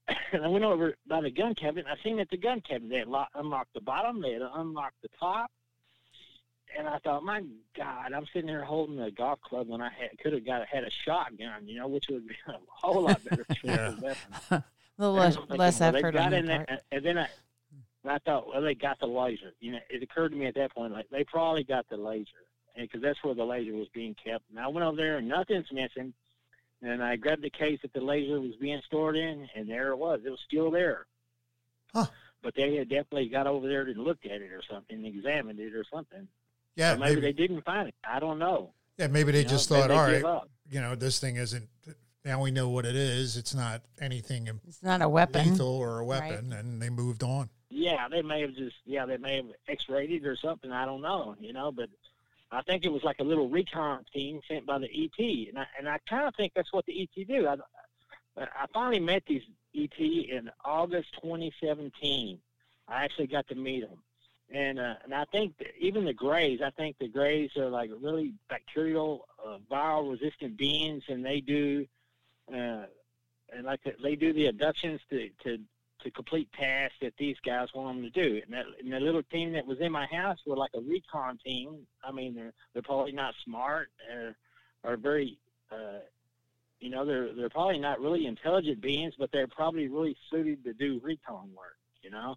[0.34, 1.86] and I went over by the gun cabinet.
[1.90, 4.42] And I seen that the gun cabinet they had lock, unlocked the bottom, they had
[4.42, 5.50] unlocked the top.
[6.78, 7.44] And I thought, my
[7.78, 10.84] God, I'm sitting there holding a golf club when I had, could have got had
[10.84, 13.92] a shotgun, you know, which would be a whole lot better Yeah.
[14.02, 14.18] weapon.
[14.52, 14.64] A
[14.98, 16.82] little And less, I'm thinking, less well, effort got on in your there, part.
[16.92, 17.28] and then I,
[18.04, 19.54] and I thought, well, they got the laser.
[19.60, 22.28] You know, it occurred to me at that point, like they probably got the laser,
[22.76, 24.50] because that's where the laser was being kept.
[24.50, 26.14] And I went over there, and nothing's missing.
[26.82, 29.98] And I grabbed the case that the laser was being stored in, and there it
[29.98, 30.22] was.
[30.26, 31.06] It was still there.
[31.94, 32.08] Huh.
[32.42, 35.74] But they had definitely got over there and looked at it or something, examined it
[35.74, 36.28] or something.
[36.76, 37.22] Yeah, or maybe, maybe.
[37.22, 37.96] they didn't find it.
[38.04, 38.72] I don't know.
[38.98, 40.50] yeah, maybe they You just maybe thought, they all give right, up.
[40.70, 41.70] you know, this thing isn't.
[42.26, 43.38] Now we know what it is.
[43.38, 45.52] It's not anything It's not a weapon.
[45.52, 46.32] lethal or a weapon, Right.
[46.36, 47.50] weapon, and they moved on.
[47.70, 50.72] Yeah, they may have just yeah, they may have X-rated or something.
[50.72, 51.90] I don't know, you know, but
[52.54, 55.66] I think it was like a little recon team sent by the ET, and I
[55.78, 57.48] and I kind of think that's what the ET do.
[57.48, 57.58] I
[58.38, 59.44] I finally met these
[59.76, 62.40] ET in August 2017.
[62.88, 64.00] I actually got to meet them,
[64.52, 68.34] and uh, and I think even the Greys, I think the Greys are like really
[68.50, 71.86] bacterial, uh, viral resistant beings, and they do.
[72.54, 72.86] Uh,
[73.56, 75.60] and like they do the abductions to, to
[76.04, 78.42] to complete tasks that these guys want them to do.
[78.44, 81.40] And, that, and the little team that was in my house were like a recon
[81.46, 81.88] team.
[82.04, 84.36] I mean, they're they're probably not smart or
[84.84, 85.38] are very,
[85.72, 86.00] uh,
[86.80, 90.74] you know, they're they're probably not really intelligent beings, but they're probably really suited to
[90.74, 91.78] do recon work.
[92.02, 92.36] You know.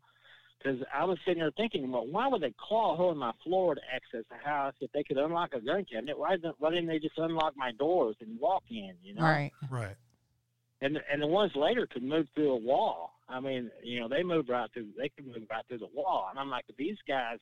[0.59, 3.33] Because I was sitting there thinking, well, why would they claw a hole in my
[3.45, 6.19] floor to access the house if they could unlock a gun cabinet?
[6.19, 8.95] Why didn't, why didn't they just unlock my doors and walk in?
[9.03, 9.53] You know, Right.
[9.71, 9.97] Right.
[10.81, 13.16] and and the ones later could move through a wall.
[13.29, 14.89] I mean, you know, they moved right through.
[14.99, 17.39] They could move right through the wall, and I'm like, these guys,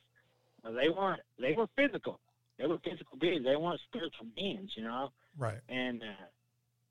[0.63, 1.21] they weren't.
[1.39, 2.19] They were physical.
[2.57, 3.43] They were physical beings.
[3.45, 5.11] They weren't spiritual beings, you know.
[5.37, 5.59] Right.
[5.69, 6.25] And uh,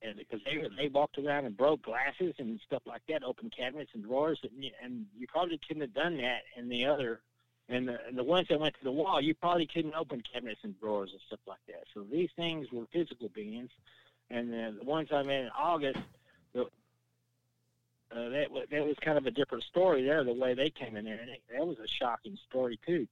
[0.02, 3.90] and because they they walked around and broke glasses and stuff like that, opened cabinets
[3.94, 7.20] and drawers, and you, and you probably couldn't have done that in the other.
[7.66, 10.60] And the, and the ones that went to the wall, you probably couldn't open cabinets
[10.64, 11.84] and drawers and stuff like that.
[11.94, 13.70] So these things were physical beings,
[14.28, 15.98] and the, the ones I met in August,
[16.52, 16.66] the,
[18.12, 20.24] uh, that wa- that was kind of a different story there.
[20.24, 23.06] The way they came in there, and it, that was a shocking story too.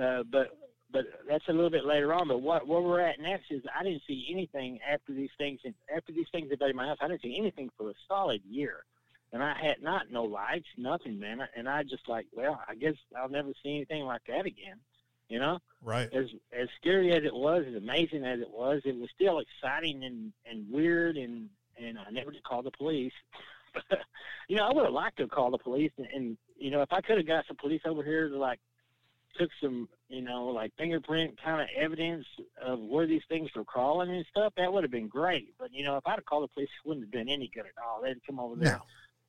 [0.00, 0.56] Uh, but
[0.92, 2.28] but that's a little bit later on.
[2.28, 5.60] But what where we're at next is I didn't see anything after these things.
[5.94, 8.42] After these things had been in my house, I didn't see anything for a solid
[8.48, 8.84] year,
[9.32, 11.46] and I had not no lights, nothing, man.
[11.56, 14.76] And I just like, well, I guess I'll never see anything like that again.
[15.28, 16.12] You know, Right.
[16.12, 20.02] as as scary as it was, as amazing as it was, it was still exciting
[20.04, 21.16] and and weird.
[21.16, 23.12] And and I never did call the police.
[24.48, 26.92] you know, I would have liked to call the police, and, and you know, if
[26.92, 28.58] I could have got some police over here to like
[29.38, 32.26] took some, you know, like fingerprint kind of evidence
[32.60, 35.54] of where these things were crawling and stuff, that would have been great.
[35.58, 37.64] But you know, if I'd have called the police, it wouldn't have been any good
[37.66, 38.02] at all.
[38.02, 38.80] They'd come over there.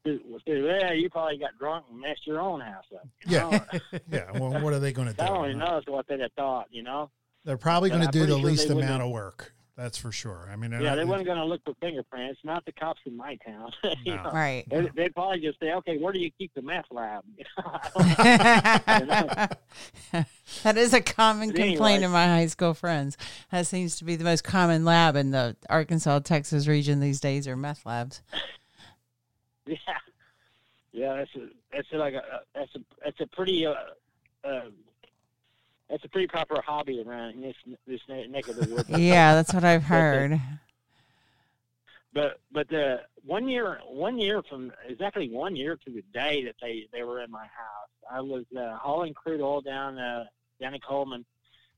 [0.06, 0.12] No.
[0.12, 3.50] and say, "Yeah, you probably got drunk and messed your own house up." You Yeah.
[3.50, 4.00] know?
[4.12, 4.32] Yeah.
[4.40, 5.18] Well, what are they going to do?
[5.20, 6.68] God only knows what they'd have thought.
[6.72, 7.12] You know.
[7.46, 9.54] They're probably going to do the sure least amount have- of work.
[9.78, 10.50] That's for sure.
[10.52, 12.40] I mean, Yeah, I- they weren't going to look for fingerprints.
[12.44, 13.72] Not the cops in my town.
[14.06, 14.30] you know?
[14.34, 14.64] right.
[14.70, 17.24] They'd, they'd probably just say, "Okay, where do you keep the meth lab?"
[17.96, 20.24] I don't know.
[20.64, 22.04] that is a common But complaint anyway.
[22.06, 23.18] of my high school friends.
[23.52, 27.48] That seems to be the most common lab in the Arkansas, Texas region these days
[27.48, 28.22] are meth labs.
[29.66, 29.76] yeah,
[30.92, 31.14] yeah.
[31.16, 32.22] That's a that's a, like a
[32.54, 33.74] that's a that's a pretty uh,
[34.44, 34.62] uh,
[35.92, 38.90] that's a pretty proper hobby around in this this neck of the woods.
[38.98, 40.40] Yeah, that's what I've heard.
[42.14, 46.56] But but the one year one year from exactly one year to the day that
[46.62, 50.26] they they were in my house, I was uh, hauling crude oil down uh,
[50.62, 51.26] down in Coleman,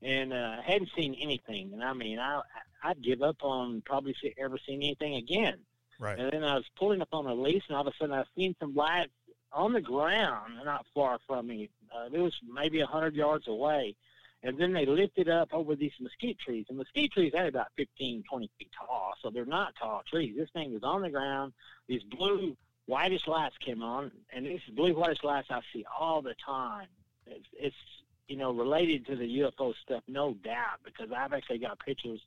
[0.00, 1.72] and uh, hadn't seen anything.
[1.72, 2.40] And I mean, I
[2.84, 5.58] I'd give up on probably see, ever seeing anything again.
[5.98, 6.18] right.
[6.18, 8.24] And then I was pulling up on a lease, and all of a sudden I
[8.36, 9.12] seen some lights
[9.54, 11.70] on the ground, not far from me.
[11.94, 13.94] Uh, it was maybe a hundred yards away.
[14.42, 16.66] And then they lifted up over these mesquite trees.
[16.68, 20.34] And mesquite trees are about 15, 20 feet tall, so they're not tall trees.
[20.36, 21.54] This thing was on the ground.
[21.88, 26.34] These blue, whitish lights came on, and these blue, whitish lights I see all the
[26.44, 26.88] time.
[27.26, 27.76] It's, it's
[28.28, 32.20] you know, related to the UFO stuff, no doubt, because I've actually got pictures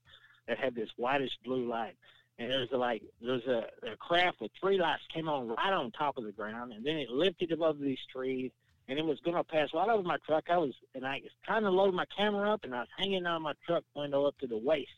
[0.47, 1.95] that have this whitish blue light
[2.39, 6.17] and there's like there's a, a craft with three lights came on right on top
[6.17, 8.52] of the ground, and then it lifted above these trees,
[8.88, 10.45] and it was going to pass right over my truck.
[10.50, 13.26] I was and I was trying to load my camera up, and I was hanging
[13.26, 14.91] on my truck window up to the waist,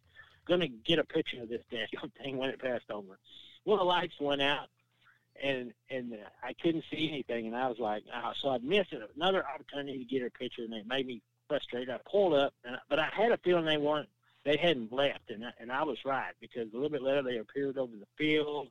[0.47, 1.87] going to get a picture of this damn
[2.23, 3.17] thing when it passed over.
[3.65, 4.67] Well, the lights went out,
[5.41, 8.93] and and uh, I couldn't see anything, and I was like, oh, so I'd missed
[9.15, 11.89] another opportunity to get a picture, and it made me frustrated.
[11.89, 14.09] I pulled up, and but I had a feeling they weren't
[14.49, 17.37] they hadn't left, and I, and I was right because a little bit later they
[17.37, 18.69] appeared over the field,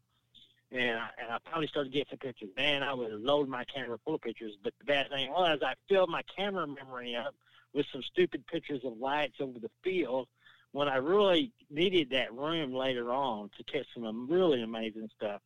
[0.73, 2.49] and I, and I finally started getting some pictures.
[2.57, 5.75] Man, I was loading my camera full of pictures, but the bad thing was I
[5.89, 7.33] filled my camera memory up
[7.75, 10.27] with some stupid pictures of lights over the field
[10.73, 15.41] when I really needed that room later on to catch some really amazing stuff.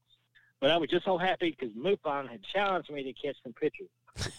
[0.60, 3.88] But I was just so happy because MUFON had challenged me to catch some pictures.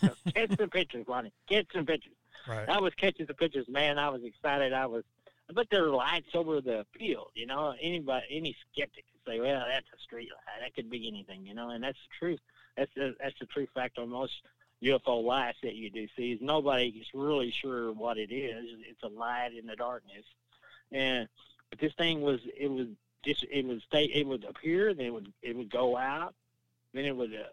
[0.02, 1.34] So catch some pictures, Ronnie.
[1.48, 2.14] Catch some pictures.
[2.48, 2.68] Right.
[2.68, 4.00] I was catching the pictures, man.
[4.00, 4.74] I was excited.
[4.74, 5.04] I was,
[5.54, 7.30] but there were lights over the field.
[7.36, 10.62] You know, anybody, any skeptic could say, "Well, that's a street light.
[10.62, 12.40] That could be anything." You know, and that's the truth.
[12.78, 14.34] That's the that's the true fact on most
[14.82, 16.34] UFO lights that you do see.
[16.34, 18.66] Is nobody is really sure what it is.
[18.88, 20.26] It's a light in the darkness,
[20.92, 21.28] and
[21.70, 22.88] but this thing was it was
[23.24, 26.36] just it would stay it would appear then it would it would go out
[26.94, 27.48] then it would uh,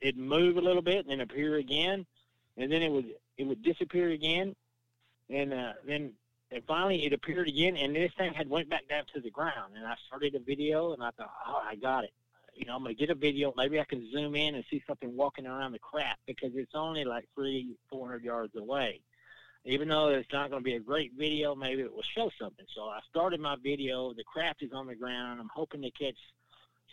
[0.00, 2.04] it'd move a little bit and then appear again
[2.56, 4.54] and then it would it would disappear again
[5.30, 6.12] and uh, then
[6.54, 9.74] and finally it appeared again and this thing had went back down to the ground
[9.76, 12.14] and I started a video and I thought oh I got it
[12.54, 15.14] you know I'm gonna get a video maybe I can zoom in and see something
[15.14, 19.00] walking around the crap because it's only like three four hundred yards away
[19.64, 22.66] even though it's not going to be a great video, maybe it will show something.
[22.74, 24.12] So I started my video.
[24.12, 25.40] The craft is on the ground.
[25.40, 26.18] I'm hoping to catch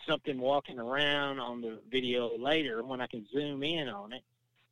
[0.08, 4.22] something walking around on the video later when I can zoom in on it.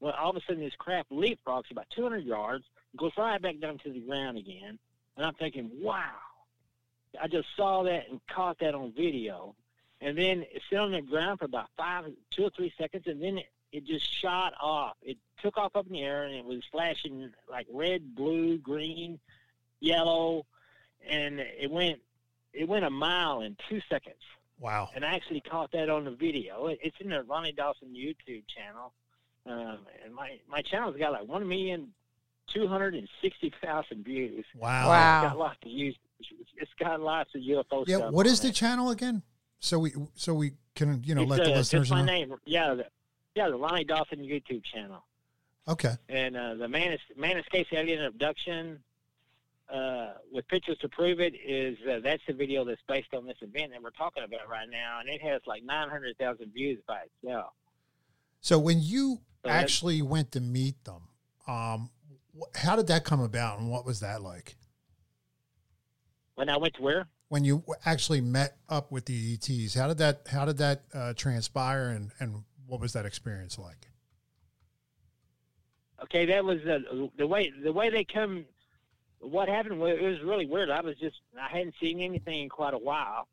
[0.01, 2.65] Well, all of a sudden, this craft leapfrogs about 200 yards,
[2.97, 4.79] goes right back down to the ground again.
[5.17, 6.15] And I'm thinking, wow,
[7.21, 9.55] I just saw that and caught that on video.
[10.01, 13.23] And then it sat on the ground for about five, two or three seconds, and
[13.23, 14.97] then it, it just shot off.
[15.03, 19.21] It took off up in the air, and it was flashing like red, blue, green,
[19.81, 20.47] yellow,
[21.09, 22.01] and it went
[22.53, 24.17] it went a mile in two seconds.
[24.59, 24.89] Wow.
[24.95, 26.67] And I actually caught that on the video.
[26.67, 28.93] It's in the Ronnie Dawson YouTube channel.
[29.47, 31.89] Um, and my, my channel's got like one million
[32.53, 34.45] two hundred and sixty thousand views.
[34.57, 34.81] Wow.
[34.81, 35.23] It's Wow.
[35.29, 35.97] got lots of views.
[36.57, 37.97] It's got lots of UFO Yeah.
[37.99, 38.13] stuff.
[38.13, 38.55] What is the it.
[38.55, 39.23] channel again?
[39.61, 42.13] So we so we can you know It's, let the uh, listeners just my know.
[42.13, 42.35] name.
[42.45, 42.87] Yeah, the,
[43.35, 45.05] yeah, the Ronnie Dawson YouTube channel.
[45.69, 45.95] Okay.
[46.09, 48.81] And uh, the Man, Man Escapes Alien Abduction
[49.73, 53.37] uh, with pictures to prove it is uh, that's the video that's based on this
[53.41, 57.53] event that we're talking about right now, and it has like 900,000 views by itself.
[58.41, 61.09] So when you So that's- actually went to meet them,
[61.47, 61.91] um,
[62.55, 64.57] how did that come about, and what was that like?
[66.35, 67.07] When I went to where?
[67.29, 71.13] When you actually met up with the ETs, how did that how did that uh,
[71.15, 73.89] transpire, and and what was that experience like?
[76.03, 76.79] Okay, that was uh,
[77.17, 78.47] the way the way they come.
[79.21, 80.71] What happened was it was really weird.
[80.71, 83.29] I was just I hadn't seen anything in quite a while,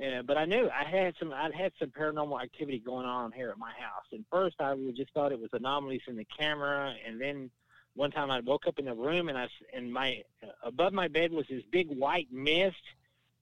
[0.00, 3.50] uh, but I knew I had some I'd had some paranormal activity going on here
[3.50, 4.06] at my house.
[4.12, 7.50] And first I just thought it was anomalies in the camera, and then
[7.94, 11.08] one time I woke up in the room and I and my uh, above my
[11.08, 12.82] bed was this big white mist,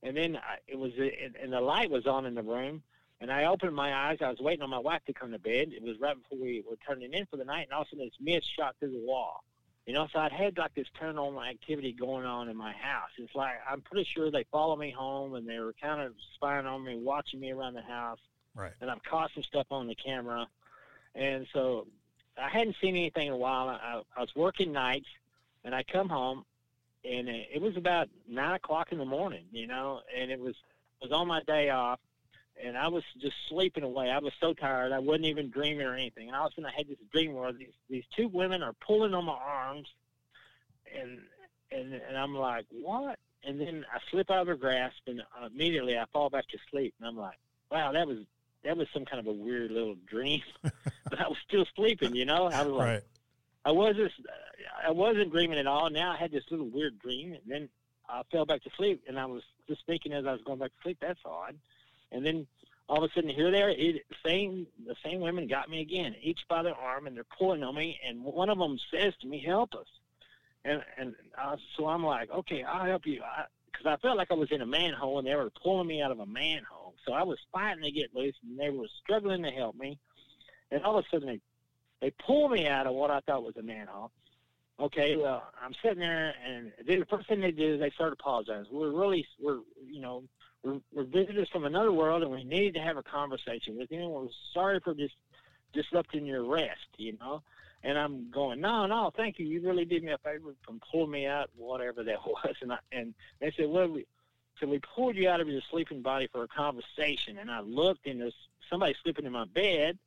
[0.03, 1.09] and then I, it was uh,
[1.40, 2.82] and the light was on in the room.
[3.22, 4.16] And I opened my eyes.
[4.22, 5.72] I was waiting on my wife to come to bed.
[5.72, 7.90] It was right before we were turning in for the night, and all of a
[7.90, 9.44] sudden this mist shot through the wall.
[9.87, 13.11] You know, so I'd had like this paranormal activity going on in my house.
[13.18, 16.66] It's like I'm pretty sure they follow me home, and they were kind of spying
[16.66, 18.18] on me, watching me around the house.
[18.55, 18.72] Right.
[18.81, 20.47] And I've caught some stuff on the camera,
[21.14, 21.87] and so
[22.41, 23.68] I hadn't seen anything in a while.
[23.68, 25.09] I, I was working nights,
[25.64, 26.45] and I come home,
[27.05, 29.47] and it it was about nine o'clock in the morning.
[29.51, 30.55] You know, and it was
[31.01, 32.01] it was on my day off
[32.62, 34.11] and I was just sleeping away.
[34.11, 34.92] I was so tired.
[34.92, 36.28] I wasn't even dreaming or anything.
[36.28, 38.74] And all of a sudden, I had this dream where these these two women are
[38.74, 39.88] pulling on my arms,
[40.96, 41.20] and
[41.72, 43.18] and and I'm like, what?
[43.42, 46.58] And then I slip out of their grasp, and uh, immediately I fall back to
[46.70, 46.94] sleep.
[46.98, 47.38] And I'm like,
[47.70, 48.18] wow, that was
[48.64, 50.42] that was some kind of a weird little dream.
[50.62, 52.46] but I was still sleeping, you know.
[52.46, 53.02] I was like, Right.
[53.64, 55.90] I wasn't uh, I wasn't dreaming at all.
[55.90, 57.68] Now I had this little weird dream, and then
[58.08, 60.70] I fell back to sleep, and I was just thinking as I was going back
[60.70, 61.56] to sleep, that's odd.
[62.12, 62.46] And then
[62.88, 66.14] all of a sudden, here they are, it, same the same women got me again,
[66.20, 69.28] each by their arm, and they're pulling on me, and one of them says to
[69.28, 69.86] me, "Help us!"
[70.64, 73.22] And and uh, so I'm like, "Okay, I'll help you,"
[73.66, 76.11] because I, felt like I was in a manhole, and they were pulling me out
[76.11, 76.94] of a manhole.
[77.06, 79.98] So I was fighting to get loose, and they were struggling to help me.
[80.72, 81.40] And all of a sudden, they
[82.00, 84.11] they pull me out of what I thought was a manhole.
[84.80, 88.72] Okay, well, I'm sitting there, and the first thing they do is they start apologizing.
[88.72, 90.24] We're really, we're, you know,
[90.62, 94.00] we're, we're visitors from another world, and we needed to have a conversation with you.
[94.00, 95.14] And we're sorry for just
[95.72, 97.42] disrupting your rest, you know.
[97.82, 99.46] And I'm going, no, no, thank you.
[99.46, 102.54] You really did me a favor from pulling me out, whatever that was.
[102.61, 104.06] And I, and they said, well, we,
[104.58, 107.38] so we pulled you out of your sleeping body for a conversation.
[107.38, 108.34] And I looked, and there's
[108.68, 109.98] somebody sleeping in my bed.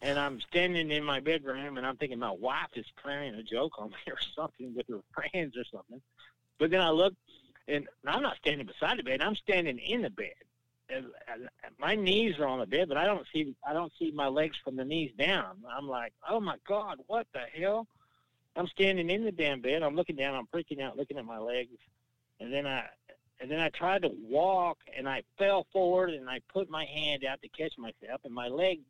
[0.00, 3.74] And I'm standing in my bedroom, and I'm thinking my wife is playing a joke
[3.78, 6.00] on me or something with her friends or something.
[6.58, 7.14] But then I look,
[7.68, 9.22] and I'm not standing beside the bed.
[9.22, 10.34] I'm standing in the bed.
[10.88, 11.48] And, and
[11.78, 14.56] my knees are on the bed, but I don't see I don't see my legs
[14.62, 15.58] from the knees down.
[15.74, 17.86] I'm like, oh my god, what the hell?
[18.56, 19.82] I'm standing in the damn bed.
[19.82, 20.34] I'm looking down.
[20.34, 21.70] I'm freaking out, looking at my legs,
[22.40, 22.84] and then I
[23.40, 27.24] and then I tried to walk, and I fell forward, and I put my hand
[27.24, 28.80] out to catch myself, and my leg,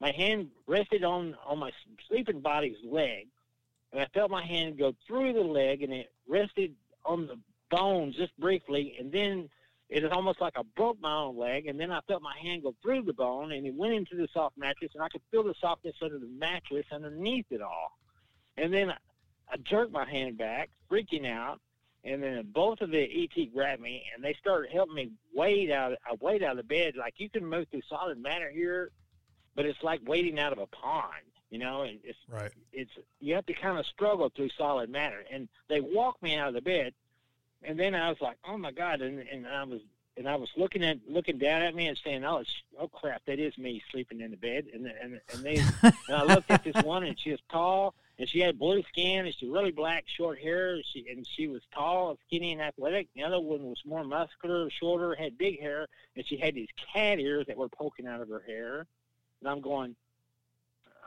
[0.00, 1.72] my hand rested on on my
[2.08, 3.26] sleeping body's leg,
[3.92, 7.36] and I felt my hand go through the leg, and it rested on the
[7.70, 9.48] bone just briefly, and then
[9.88, 12.62] it was almost like I broke my own leg, and then I felt my hand
[12.62, 15.42] go through the bone, and it went into the soft mattress, and I could feel
[15.42, 17.98] the softness under the mattress underneath it all.
[18.56, 18.96] And then I,
[19.50, 21.60] I jerked my hand back, freaking out,
[22.04, 25.92] and then both of the ET grabbed me, and they started helping me wade out.
[26.06, 28.90] I wade out of the bed like you can move through solid matter here,
[29.54, 31.24] but it's like wading out of a pond.
[31.50, 32.52] You know, it's Right.
[32.72, 35.24] it's you have to kind of struggle through solid matter.
[35.32, 36.94] And they walked me out of the bed,
[37.62, 39.00] and then I was like, oh my god!
[39.00, 39.80] And and I was
[40.16, 43.22] and I was looking at looking down at me and saying, oh it's, oh crap,
[43.26, 44.66] that is me sleeping in the bed.
[44.72, 48.28] And and and they and I looked at this one, and she was tall, and
[48.28, 50.74] she had blue skin, and she had really black short hair.
[50.74, 53.08] And she and she was tall, and skinny, and athletic.
[53.14, 55.86] The other one was more muscular, shorter, had big hair,
[56.16, 58.86] and she had these cat ears that were poking out of her hair.
[59.40, 59.96] And I'm going,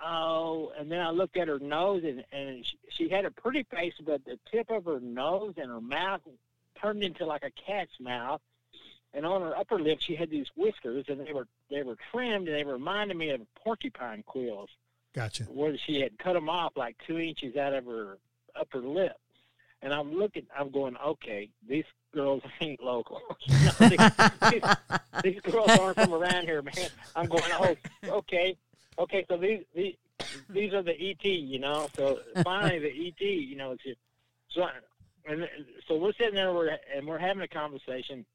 [0.04, 3.64] oh, and then I looked at her nose, and, and she, she had a pretty
[3.64, 6.22] face, but the tip of her nose and her mouth
[6.82, 8.42] turned into like a cat's mouth.
[9.16, 12.48] And on her upper lip, she had these whiskers, and they were they were trimmed,
[12.48, 14.70] and they reminded me of porcupine quills,
[15.14, 15.44] Gotcha.
[15.44, 18.18] where she had cut them off like two inches out of her
[18.60, 19.16] upper lip.
[19.84, 21.84] And I'm looking, I'm going, okay, these
[22.14, 23.22] girls ain't local.
[23.80, 23.98] these,
[24.50, 24.62] these,
[25.24, 26.90] these girls aren't from around here, man.
[27.16, 27.76] I'm going, oh,
[28.08, 28.58] okay,
[29.00, 29.26] okay.
[29.30, 29.96] So these these
[30.50, 31.88] these are the ET, you know.
[31.96, 34.00] So finally, the ET, you know, it's just,
[34.50, 34.68] so
[35.26, 35.48] and
[35.88, 38.26] so we're sitting there, we're and we're having a conversation.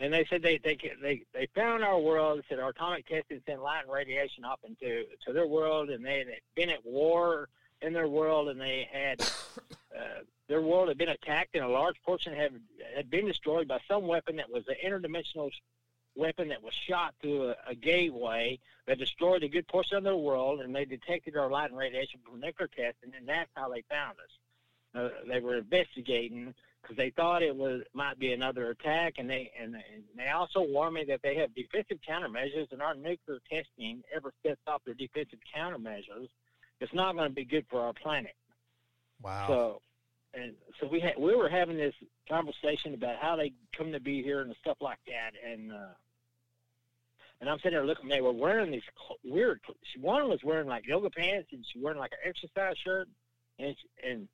[0.00, 2.38] And they said they they they they found our world.
[2.38, 6.04] They Said our atomic testing sent light and radiation up into to their world, and
[6.04, 7.48] they had been at war
[7.82, 9.20] in their world, and they had
[9.96, 12.52] uh, their world had been attacked, and a large portion had
[12.94, 15.50] had been destroyed by some weapon that was an interdimensional
[16.18, 20.16] weapon that was shot through a, a gateway that destroyed a good portion of their
[20.16, 23.82] world, and they detected our light and radiation from nuclear testing, and that's how they
[23.88, 24.32] found us.
[24.94, 29.50] Uh, they were investigating because they thought it was might be another attack, and they
[29.60, 34.02] and, and they also warned me that they have defensive countermeasures, and our nuclear testing
[34.14, 36.28] ever sets off their defensive countermeasures,
[36.80, 38.34] it's not going to be good for our planet.
[39.22, 39.46] Wow.
[39.48, 39.82] So,
[40.34, 41.94] and so we had we were having this
[42.28, 45.88] conversation about how they come to be here and stuff like that, and uh,
[47.40, 48.10] and I'm sitting there looking.
[48.10, 48.82] At they were wearing these
[49.24, 49.60] weird.
[49.92, 53.08] She, one was wearing like yoga pants, and she wearing like an exercise shirt,
[53.58, 54.28] and and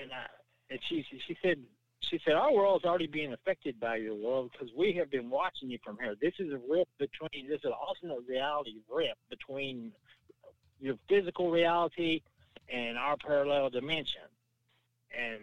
[0.00, 0.10] and
[0.70, 1.58] and she she said
[2.00, 5.70] she said our world's already being affected by your world because we have been watching
[5.70, 6.14] you from here.
[6.20, 9.92] This is a rift between this is an alternate reality rift between
[10.80, 12.20] your physical reality
[12.68, 14.28] and our parallel dimension.
[15.16, 15.40] And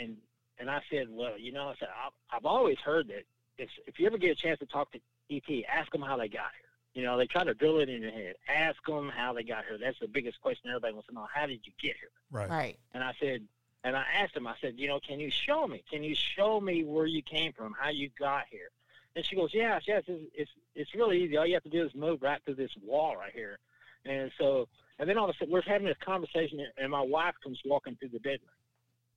[0.00, 0.16] and
[0.60, 3.24] and I said, well, you know, I said I've, I've always heard that
[3.58, 5.00] if if you ever get a chance to talk to
[5.30, 6.64] ET, ask them how they got here.
[6.94, 8.34] You know, they try to drill it in your head.
[8.48, 9.78] Ask them how they got here.
[9.78, 11.26] That's the biggest question everybody wants to know.
[11.32, 12.10] How did you get here?
[12.30, 12.48] Right.
[12.48, 12.78] Right.
[12.92, 13.42] And I said,
[13.82, 15.82] and I asked him, I said, you know, can you show me?
[15.90, 18.70] Can you show me where you came from, how you got here?
[19.16, 21.36] And she goes, yes, yes, it's, it's, it's really easy.
[21.36, 23.58] All you have to do is move right through this wall right here.
[24.04, 24.68] And so,
[24.98, 27.96] and then all of a sudden, we're having this conversation, and my wife comes walking
[27.96, 28.50] through the bedroom.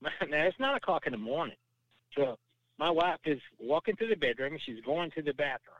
[0.30, 1.56] Now, it's 9 o'clock in the morning.
[2.16, 2.38] So
[2.78, 5.78] my wife is walking through the bedroom, and she's going to the bathroom.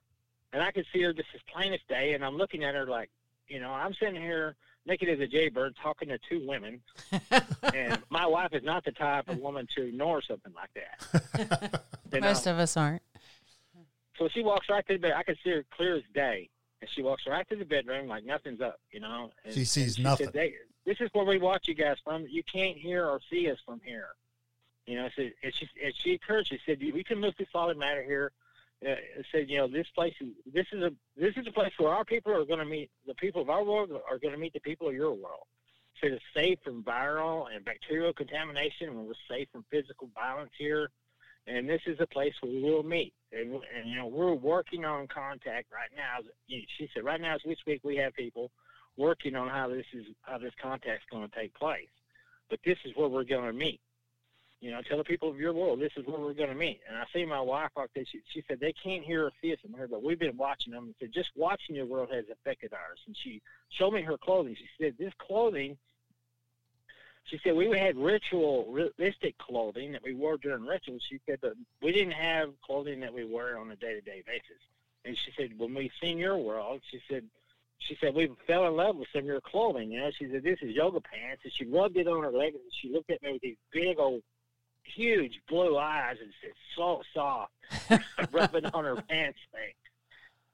[0.53, 2.87] And I can see her just as plain as day, and I'm looking at her
[2.87, 3.11] like,
[3.49, 6.81] you know, I'm sitting here naked as a jaybird talking to two women,
[7.75, 11.83] and my wife is not the type of woman to ignore something like that.
[12.11, 12.29] You know?
[12.29, 13.03] Most of us aren't.
[14.19, 15.13] So she walks right to the bed.
[15.15, 16.49] I can see her clear as day,
[16.81, 19.31] and she walks right to the bedroom like nothing's up, you know.
[19.45, 20.27] And, She sees and she nothing.
[20.29, 20.55] Said, they,
[20.87, 22.27] this is where we watch you guys from.
[22.27, 24.09] You can't hear or see us from here.
[24.87, 26.49] You know, so, and she and she encouraged.
[26.49, 28.33] She said, "We can move through solid matter here."
[28.87, 28.95] Uh,
[29.33, 30.15] said, "You know, this place
[30.47, 33.15] this is a this is a place where our people are going to meet the
[33.15, 35.47] people of our world are going to meet the people of your world."
[36.01, 40.91] Said it's safe from viral and bacterial contamination, and we're safe from physical violence here.
[41.49, 43.15] And this is a place where we'll meet.
[43.33, 46.19] And, and you know, we're working on contact right now.
[46.49, 48.51] She said, right now as we speak, we have people
[48.99, 51.89] working on how this is how this contact's going to take place.
[52.51, 53.81] But this is where we're going to meet.
[54.61, 56.81] You know, tell the people of your world this is where we're going to meet.
[56.89, 58.05] And I see my wife out there.
[58.11, 60.73] She, she said they can't hear or see us in here, but we've been watching
[60.73, 60.85] them.
[60.85, 62.99] And said just watching your world has affected ours.
[63.07, 63.41] And she
[63.71, 64.57] showed me her clothing.
[64.57, 65.77] She said this clothing.
[67.25, 71.03] She said we had ritualistic clothing that we wore during rituals.
[71.09, 71.53] She said that
[71.83, 74.63] we didn't have clothing that we wear on a day-to-day basis.
[75.05, 77.25] And she said when we seen your world, she said
[77.79, 79.93] she said we fell in love with some of your clothing.
[79.93, 82.57] You know, she said this is yoga pants, and she rubbed it on her legs,
[82.57, 84.23] and she looked at me with these big old,
[84.95, 87.53] huge blue eyes, and said so soft,
[88.33, 89.73] rubbing on her pants thing.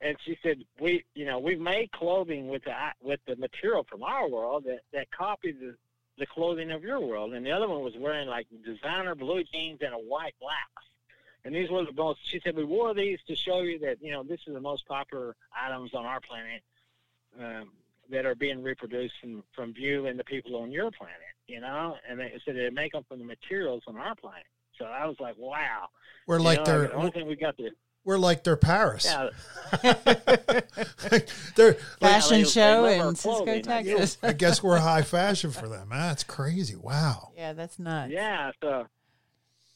[0.00, 4.02] And she said we, you know, we've made clothing with the with the material from
[4.02, 5.76] our world that that copied the
[6.18, 7.34] the clothing of your world.
[7.34, 10.52] And the other one was wearing like designer blue jeans and a white blouse.
[11.44, 12.20] And these were the most.
[12.24, 14.86] She said we wore these to show you that you know this is the most
[14.86, 16.62] popular items on our planet
[17.38, 17.70] um,
[18.10, 21.96] that are being reproduced from, from you and the people on your planet, you know,
[22.08, 24.44] and they said they make them from the materials on our planet.
[24.78, 25.86] So I was like, wow.
[26.26, 27.70] We're You like know, their the only thing we got to,
[28.04, 29.04] we're like their Paris.
[29.06, 29.28] yeah,
[31.56, 33.66] they're Fashion they- they show love in Cisco, I guess.
[33.66, 34.18] Texas.
[34.22, 35.88] I guess we're high fashion for them.
[35.88, 36.76] Man, That's crazy.
[36.76, 37.30] Wow.
[37.36, 38.12] yeah, that's nuts.
[38.12, 38.86] yeah, so,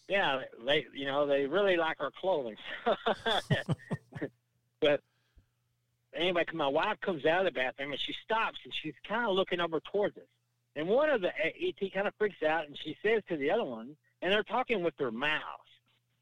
[0.09, 2.57] yeah, they, you know, they really like our clothing.
[4.81, 5.01] but
[6.15, 9.35] anyway, my wife comes out of the bathroom and she stops and she's kind of
[9.35, 10.23] looking over towards us.
[10.79, 13.51] And one of the eh, ET kind of freaks out and she says to the
[13.51, 15.43] other one, and they're talking with their mouths.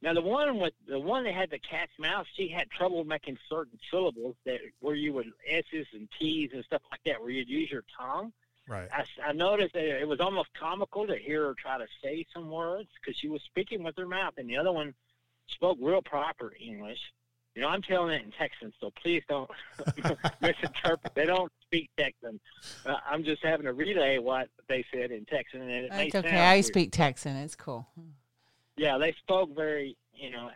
[0.00, 3.36] Now the one with the one that had the cat's mouth, she had trouble making
[3.50, 7.50] certain syllables that where you would s's and t's and stuff like that, where you'd
[7.50, 8.32] use your tongue.
[8.66, 8.88] Right.
[8.90, 12.50] I, I noticed that it was almost comical to hear her try to say some
[12.50, 14.94] words because she was speaking with her mouth, and the other one
[15.48, 17.00] spoke real proper English.
[17.56, 19.50] You know, I'm telling it in Texan, so please don't
[20.42, 21.14] misinterpret.
[21.14, 22.38] They don't speak Texan.
[22.84, 26.14] Uh, I'm just having to relay what they said in Texan, and it may It's
[26.14, 26.38] okay.
[26.38, 26.64] I weird.
[26.66, 27.34] speak Texan.
[27.36, 27.88] It's cool.
[28.76, 30.50] yeah, they spoke very, you know,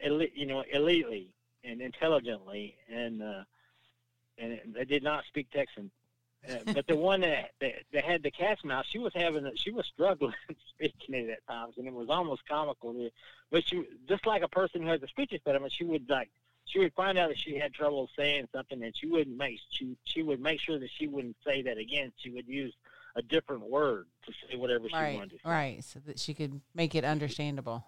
[0.00, 1.26] elite, you know, elitely
[1.64, 3.42] and intelligently, and uh,
[4.38, 5.90] and they did not speak Texan.
[6.46, 9.56] Uh, but the one that, that that had the cat's mouth, she was having, a,
[9.56, 10.34] she was struggling
[10.68, 13.10] speaking it at times, and it was almost comical.
[13.50, 16.30] But she, just like a person who has a speech impediment, she would like,
[16.64, 19.96] she would find out that she had trouble saying something, and she wouldn't make, she
[20.04, 22.12] she would make sure that she wouldn't say that again.
[22.16, 22.74] She would use
[23.16, 25.40] a different word to say whatever right, she wanted.
[25.44, 27.84] Right, so that she could make it understandable.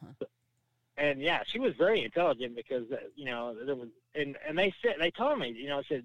[0.96, 4.74] and yeah, she was very intelligent because uh, you know there was and and they
[4.82, 6.04] said they told me you know I said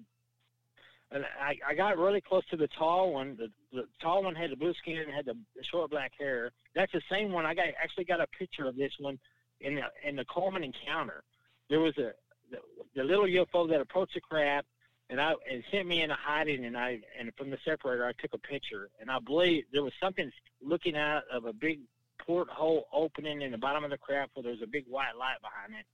[1.12, 3.36] and I, I got really close to the tall one.
[3.38, 6.50] The, the tall one had the blue skin and had the, the short black hair.
[6.74, 7.46] That's the same one.
[7.46, 9.18] I got actually got a picture of this one
[9.60, 11.22] in the in the Coleman encounter.
[11.70, 12.12] There was a
[12.50, 12.58] the,
[12.94, 14.66] the little UFO that approached the craft
[15.10, 18.34] and I and sent me into hiding and I and from the separator I took
[18.34, 20.30] a picture and I believe there was something
[20.62, 21.80] looking out of a big
[22.18, 25.74] porthole opening in the bottom of the craft where there's a big white light behind
[25.78, 25.86] it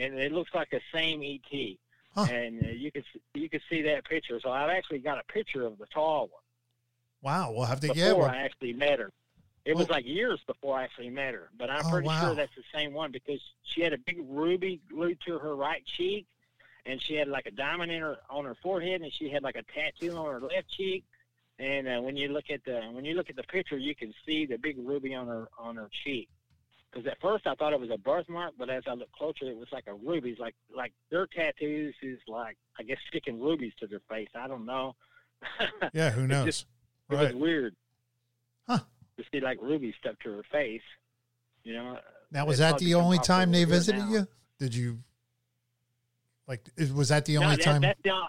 [0.00, 1.76] and it looks like the same ET
[2.14, 2.26] Huh.
[2.28, 3.04] and uh, you can
[3.34, 6.42] you can see that picture so I've actually got a picture of the tall one
[7.22, 8.30] Wow, we'll have to before get one.
[8.30, 9.10] I actually met her.
[9.66, 12.26] It was like years before I actually met her, but I'm Oh, pretty wow.
[12.26, 15.84] sure that's the same one because she had a big ruby glued to her right
[15.84, 16.26] cheek,
[16.86, 19.56] and she had like a diamond in her on her forehead, and she had like
[19.56, 21.04] a tattoo on her left cheek.
[21.58, 24.14] And uh, when you look at the when you look at the picture, you can
[24.24, 26.30] see the big ruby on her on her cheek.
[26.92, 29.56] Because at first I thought it was a birthmark, but as I looked closer, it
[29.56, 30.36] was like a ruby.
[30.40, 34.28] Like like their tattoos is like I guess sticking rubies to their face.
[34.34, 34.94] I don't know.
[35.94, 36.44] Yeah, who It knows?
[36.46, 36.66] just-
[37.10, 37.32] it right.
[37.34, 37.74] was weird.
[38.68, 38.78] Huh.
[39.18, 40.82] To see like rubies stuck to her face,
[41.64, 41.98] you know.
[42.30, 44.10] Now, was that the only time they visited now.
[44.12, 44.28] you?
[44.58, 44.98] Did you
[46.46, 46.60] like?
[46.94, 47.80] Was that the No, only that- time?
[47.82, 48.20] That's the,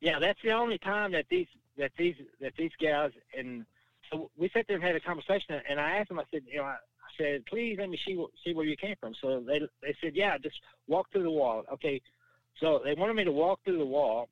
[0.00, 1.46] yeah, that's the only time that these
[1.78, 3.64] that these that these guys and
[4.10, 6.18] so we sat there and had a conversation, and I asked them.
[6.18, 6.74] I said, you know,
[7.16, 9.14] said, please let me see see where you came from.
[9.20, 10.56] So they they said, yeah, just
[10.86, 11.64] walk through the wall.
[11.72, 12.00] Okay,
[12.60, 14.28] so they wanted me to walk through the wall.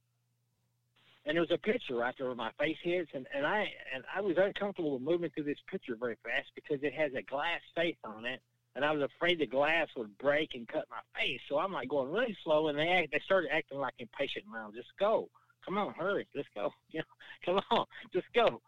[1.25, 4.03] And there was a picture right there where my face hits, and, and I and
[4.15, 7.61] I was uncomfortable with moving through this picture very fast because it has a glass
[7.77, 8.41] face on it,
[8.75, 11.41] and I was afraid the glass would break and cut my face.
[11.49, 14.47] So I'm like going really slow, and they act, they started acting like impatient.
[14.53, 15.29] Now, just go,
[15.65, 16.71] come on, hurry, let's go.
[16.91, 18.61] You know, come on, just go.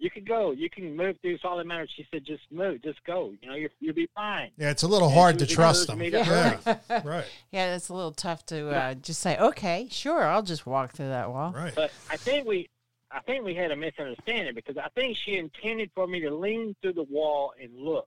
[0.00, 0.52] You can go.
[0.52, 1.34] You can move through.
[1.34, 1.90] It's all that matters.
[1.96, 3.34] She said, just move, just go.
[3.42, 4.50] You know, you you'll be fine.
[4.56, 6.00] yeah, it's a little And hard to trust them.
[6.00, 6.24] encouraging
[6.60, 7.02] to Yeah, hurry.
[7.04, 10.92] right, yeah, it's a little tough to uh, just say, okay, sure, I'll just walk
[10.92, 11.52] through that wall.
[11.52, 11.74] right.
[11.74, 12.68] But I think we,
[13.10, 16.76] I think we had a misunderstanding because I think she intended for me to lean
[16.80, 18.06] through the wall and look.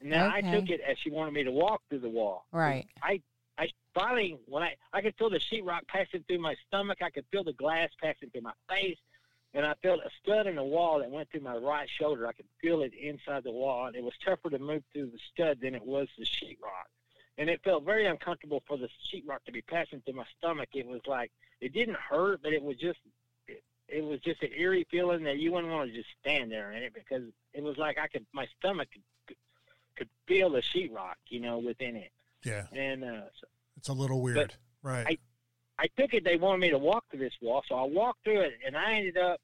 [0.00, 2.46] And now I took it as she wanted me to walk through the wall.
[2.52, 2.86] Right.
[3.02, 3.20] I
[3.58, 7.24] I finally, when I I could feel the sheetrock passing through my stomach, I could
[7.30, 8.96] feel the glass passing through my face,
[9.54, 12.26] and I felt a stud in the wall that went through my right shoulder.
[12.26, 15.18] I could feel it inside the wall, and it was tougher to move through the
[15.32, 16.88] stud than it was the sheetrock.
[17.38, 20.68] And it felt very uncomfortable for the sheetrock to be passing through my stomach.
[20.74, 22.98] It was like it didn't hurt, but it was just
[23.48, 26.72] it, it was just an eerie feeling that you wouldn't want to just stand there
[26.72, 27.24] in it because
[27.54, 29.36] it was like I could my stomach could
[29.96, 32.10] could feel the sheetrock, you know, within it.
[32.44, 33.46] Yeah, And uh, so
[33.76, 34.54] it's a little weird.
[34.82, 35.06] Right.
[35.06, 35.18] I
[35.98, 38.54] took it they wanted me to walk through this wall, so I walked through it,
[38.66, 39.40] and I ended up.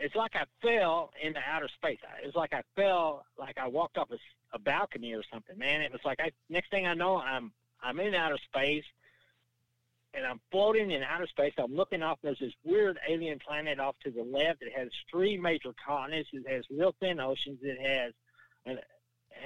[0.00, 1.98] It's like I fell into outer space.
[2.22, 4.08] It's like I fell, like I walked off
[4.52, 5.58] a balcony or something.
[5.58, 6.30] Man, it was like I.
[6.48, 8.84] Next thing I know, I'm I'm in outer space,
[10.14, 11.52] and I'm floating in outer space.
[11.58, 12.18] I'm looking off.
[12.22, 14.62] There's this weird alien planet off to the left.
[14.62, 16.30] It has three major continents.
[16.32, 17.58] It has real thin oceans.
[17.62, 18.12] It has,
[18.66, 18.84] an, it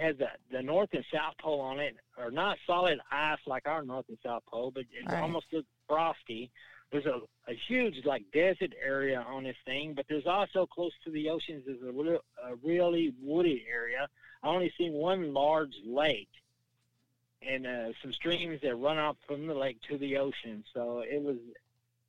[0.00, 3.82] has the, the North and South Pole on it, or not solid ice like our
[3.82, 5.22] North and South Pole, but it Right.
[5.22, 6.50] almost looks frosty.
[6.90, 11.10] There's a, a huge like desert area on this thing, but there's also close to
[11.10, 11.64] the oceans.
[11.66, 14.08] There's a, real, a really woody area.
[14.42, 16.28] I only seen one large lake,
[17.40, 20.64] and uh, some streams that run off from the lake to the ocean.
[20.74, 21.36] So it was,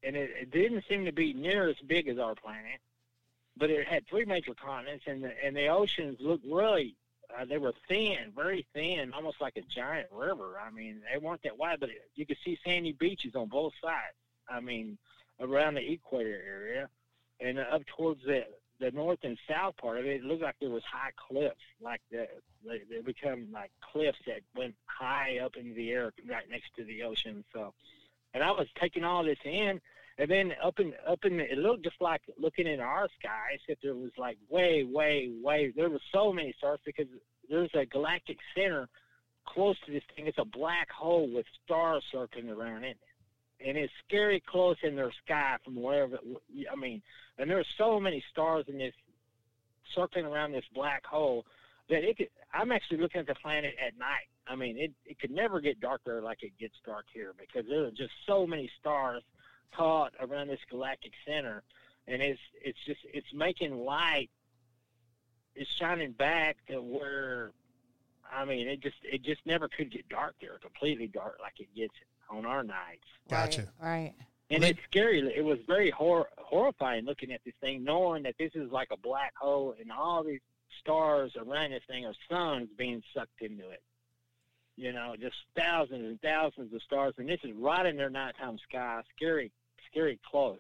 [0.04, 2.80] and it, it didn't seem to be near as big as our planet,
[3.56, 6.96] but it had three major continents, and the and the oceans looked really.
[7.38, 10.56] Uh, they were thin, very thin, almost like a giant river.
[10.66, 14.16] I mean, they weren't that wide, but you could see sandy beaches on both sides.
[14.50, 14.98] I mean,
[15.40, 16.90] around the equator area,
[17.40, 18.46] and up towards the
[18.80, 22.02] the north and south part of it, it looked like there was high cliffs, like
[22.12, 22.28] the,
[22.66, 26.84] they, they become like cliffs that went high up into the air, right next to
[26.84, 27.46] the ocean.
[27.54, 27.74] So,
[28.34, 29.80] and I was taking all this in,
[30.18, 33.56] and then up in up in the, it looked just like looking in our sky,
[33.56, 35.74] except there was like way, way, way.
[35.76, 37.08] There was so many stars because
[37.50, 38.88] there's a galactic center
[39.48, 40.28] close to this thing.
[40.28, 42.98] It's a black hole with stars circling around it,
[43.66, 46.20] and it's scary close in their sky from wherever.
[46.72, 47.02] I mean,
[47.40, 48.94] and there's so many stars in this
[49.96, 51.46] circling around this black hole.
[51.90, 52.30] that it could.
[52.54, 54.30] I'm actually looking at the planet at night.
[54.48, 57.86] I mean, it it could never get darker like it gets dark here because there
[57.86, 59.24] are just so many stars
[59.76, 61.64] caught around this galactic center,
[62.08, 64.30] and it's it's just it's making light.
[65.56, 67.52] It's shining back to where,
[68.32, 71.74] I mean, it just it just never could get dark there, completely dark like it
[71.76, 71.94] gets
[72.30, 73.06] on our nights.
[73.30, 73.68] Gotcha.
[73.80, 73.90] Right.
[73.90, 74.14] right.
[74.50, 75.20] And Well, it's scary.
[75.36, 78.98] It was very hor- horrifying looking at this thing, knowing that this is like a
[78.98, 80.42] black hole and all these
[80.80, 83.82] stars around this thing are suns being sucked into it.
[84.76, 88.58] You know, just thousands and thousands of stars, and this is right in their nighttime
[88.68, 89.02] sky.
[89.16, 89.52] Scary,
[89.94, 90.60] scary close.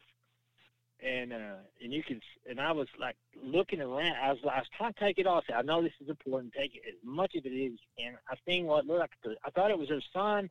[1.03, 4.15] And uh, and you can, and I was like looking around.
[4.23, 5.43] I was, I was trying to take it all.
[5.49, 6.53] I I know this is important.
[6.53, 8.17] Take it as much of it you can.
[8.29, 9.11] I seen what looked like.
[9.21, 10.49] The, I thought it was their sun,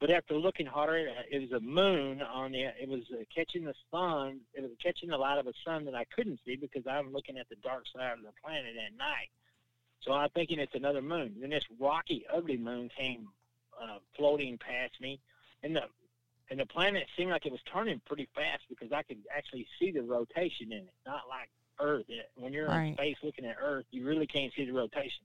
[0.00, 2.62] but after looking harder, it was a moon on the.
[2.82, 4.40] It was uh, catching the sun.
[4.54, 7.38] It was catching the light of a sun that I couldn't see because I'm looking
[7.38, 9.30] at the dark side of the planet at night.
[10.00, 11.36] So I'm thinking it's another moon.
[11.40, 13.28] Then this rocky, ugly moon came
[13.80, 15.20] uh, floating past me,
[15.62, 15.82] and the
[16.52, 19.90] and the planet seemed like it was turning pretty fast because I could actually see
[19.90, 20.94] the rotation in it.
[21.06, 21.48] Not like
[21.80, 22.04] Earth.
[22.36, 25.24] When you're in space looking at Earth, you really can't see the rotation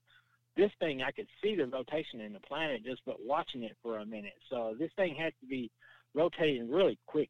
[0.57, 3.99] this thing I could see the rotation in the planet just but watching it for
[3.99, 4.33] a minute.
[4.49, 5.69] So this thing has to be
[6.13, 7.29] rotating really quick.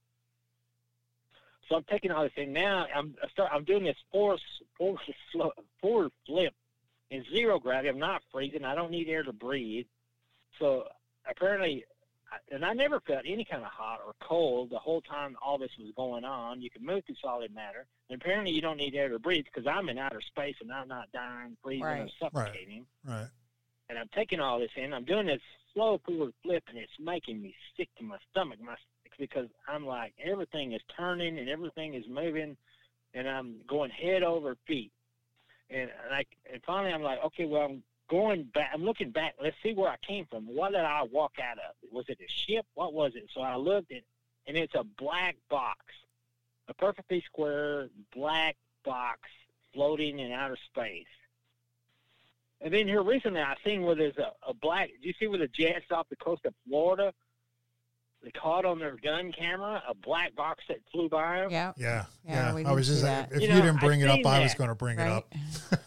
[1.68, 2.88] So I'm taking all this thing now.
[2.96, 3.52] I'm I start.
[3.54, 4.42] I'm doing this force
[4.78, 5.02] forward
[5.82, 6.54] forward flip
[7.12, 7.90] in zero gravity.
[7.90, 8.64] I'm not freezing.
[8.64, 9.86] I don't need air to breathe.
[10.60, 10.86] So
[11.30, 11.84] apparently,
[12.52, 15.72] and I never felt any kind of hot or cold the whole time all this
[15.80, 16.62] was going on.
[16.62, 17.86] You can move through solid matter.
[18.10, 20.88] And apparently, you don't need air to breathe because I'm in outer space and I'm
[20.88, 22.12] not dying, freezing, or Right.
[22.20, 23.28] suffocating Right.
[23.90, 24.94] and I'm taking all this in.
[24.94, 25.42] I'm doing this
[25.74, 28.60] slow forward flip, and it's making me sick to my stomach.
[28.62, 28.76] My
[29.18, 32.56] because I'm like everything is turning and everything is moving,
[33.14, 34.92] and I'm going head over feet.
[35.70, 38.72] And like, and finally, I'm like, okay, well, I'm going back.
[38.74, 39.36] I'm looking back.
[39.42, 40.46] Let's see where I came from.
[40.46, 41.76] What did I walk out of?
[41.92, 42.66] Was it a ship?
[42.74, 43.30] What was it?
[43.34, 44.02] So I looked at,
[44.48, 45.80] and it's a black box,
[46.68, 49.20] a perfectly square black box
[49.74, 51.06] floating in outer space.
[52.62, 54.90] And then here recently, I seen where there's a, a black.
[55.02, 57.14] Do you see where the jets off the coast of Florida?
[58.28, 61.50] They caught on their gun camera a black box that flew by them.
[61.52, 61.72] Yeah.
[61.78, 62.06] Yeah.
[62.26, 62.70] Yeah, Yeah.
[62.70, 63.32] I was just that.
[63.32, 64.98] if You you, know, didn't I bring it up, seen I was going to bring
[64.98, 65.08] Right.
[65.08, 65.12] it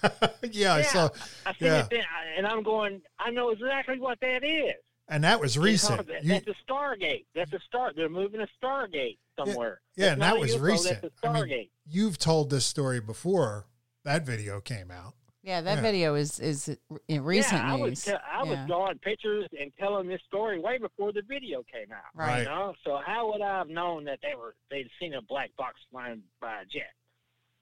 [0.02, 0.32] up.
[0.50, 0.84] yeah, I Yeah.
[0.86, 1.08] saw,
[1.44, 1.80] I seen Yeah.
[1.84, 2.04] it then,
[2.38, 3.02] and I'm going.
[3.18, 4.72] I know exactly what that is.
[5.08, 6.06] and that was recent.
[6.06, 7.26] that- You, that's a Stargate.
[7.34, 7.92] That's a star.
[7.94, 9.80] They're moving a Stargate somewhere.
[9.96, 11.02] yeah, That's and that was UFO, recent.
[11.02, 13.66] That's a I mean, you've told this story before
[14.04, 15.14] that video came out.
[15.42, 15.82] Yeah, that Yeah.
[15.82, 16.76] video is is
[17.08, 18.04] in recent yeah, I was news.
[18.04, 18.66] te- I was Yeah.
[18.66, 22.04] drawing pictures and telling this story way before the video came out.
[22.14, 22.40] Right.
[22.40, 25.54] You know, so how would I have known that they were they'd seen a black
[25.56, 26.92] box flying by a jet?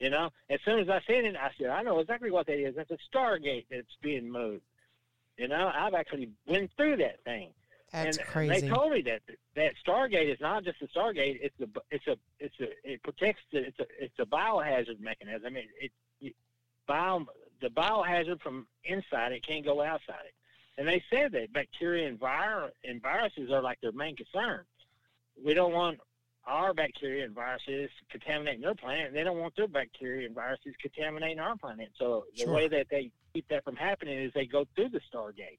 [0.01, 2.59] You know, as soon as I seen it, I said, I know exactly what that
[2.59, 2.74] is.
[2.76, 4.64] That's a Stargate that's being moved.
[5.37, 7.53] You know, I've actually went through that thing.
[7.93, 8.61] That's and crazy.
[8.61, 9.22] They told me that
[9.55, 11.39] that Stargate is not just a Stargate.
[11.41, 15.57] It's a it's a it's a it protects the it's a it's a biohazard mechanism.
[15.57, 16.37] It it, it
[16.87, 17.24] bio
[17.61, 20.35] the biohazard from inside it can't go outside it.
[20.77, 24.61] And they said that bacteria and vir and viruses are like their main concern.
[25.45, 25.99] We don't want
[26.47, 30.75] our bacteria and viruses contaminating their planet, and they don't want their bacteria and viruses
[30.81, 31.91] contaminating our planet.
[31.99, 32.55] So the Sure.
[32.55, 35.59] way that they keep that from happening is they go through the Stargate.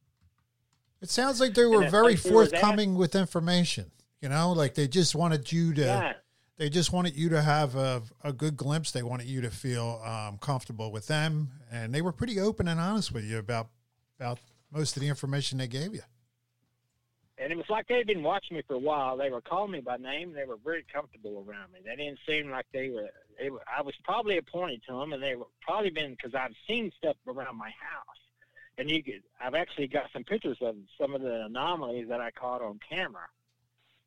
[1.02, 3.91] It sounds like they were very place we were at- forthcoming with information.
[4.22, 5.82] You know, like they just wanted you to.
[5.82, 6.14] Yeah.
[6.60, 8.91] They just wanted you to have a, a good glimpse.
[8.91, 12.80] They wanted you to feel um, comfortable with them, and they were pretty open and
[12.82, 13.70] honest with you about
[14.20, 14.39] about
[14.70, 16.01] most of the information they gave you.
[17.38, 19.16] and it was like they'd been watching me for a while.
[19.16, 20.34] They were calling me by name.
[20.34, 21.80] They were very comfortable around me.
[21.86, 23.10] They didn't seem like they were.
[23.39, 23.62] They were.
[23.66, 27.16] I was probably appointed to them, and they were probably been because I've seen stuff
[27.26, 28.20] around my house,
[28.78, 29.24] and you could.
[29.41, 33.28] I've actually got some pictures of some of the anomalies that I caught on camera,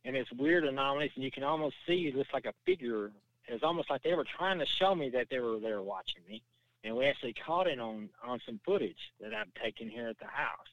[0.04, 3.10] and it's weird anomalies, and you can almost see looks like a figure.
[3.46, 6.42] It's almost like they were trying to show me that they were there watching me,
[6.84, 10.26] and we actually caught it on on some footage that I've taken here at the
[10.26, 10.68] house.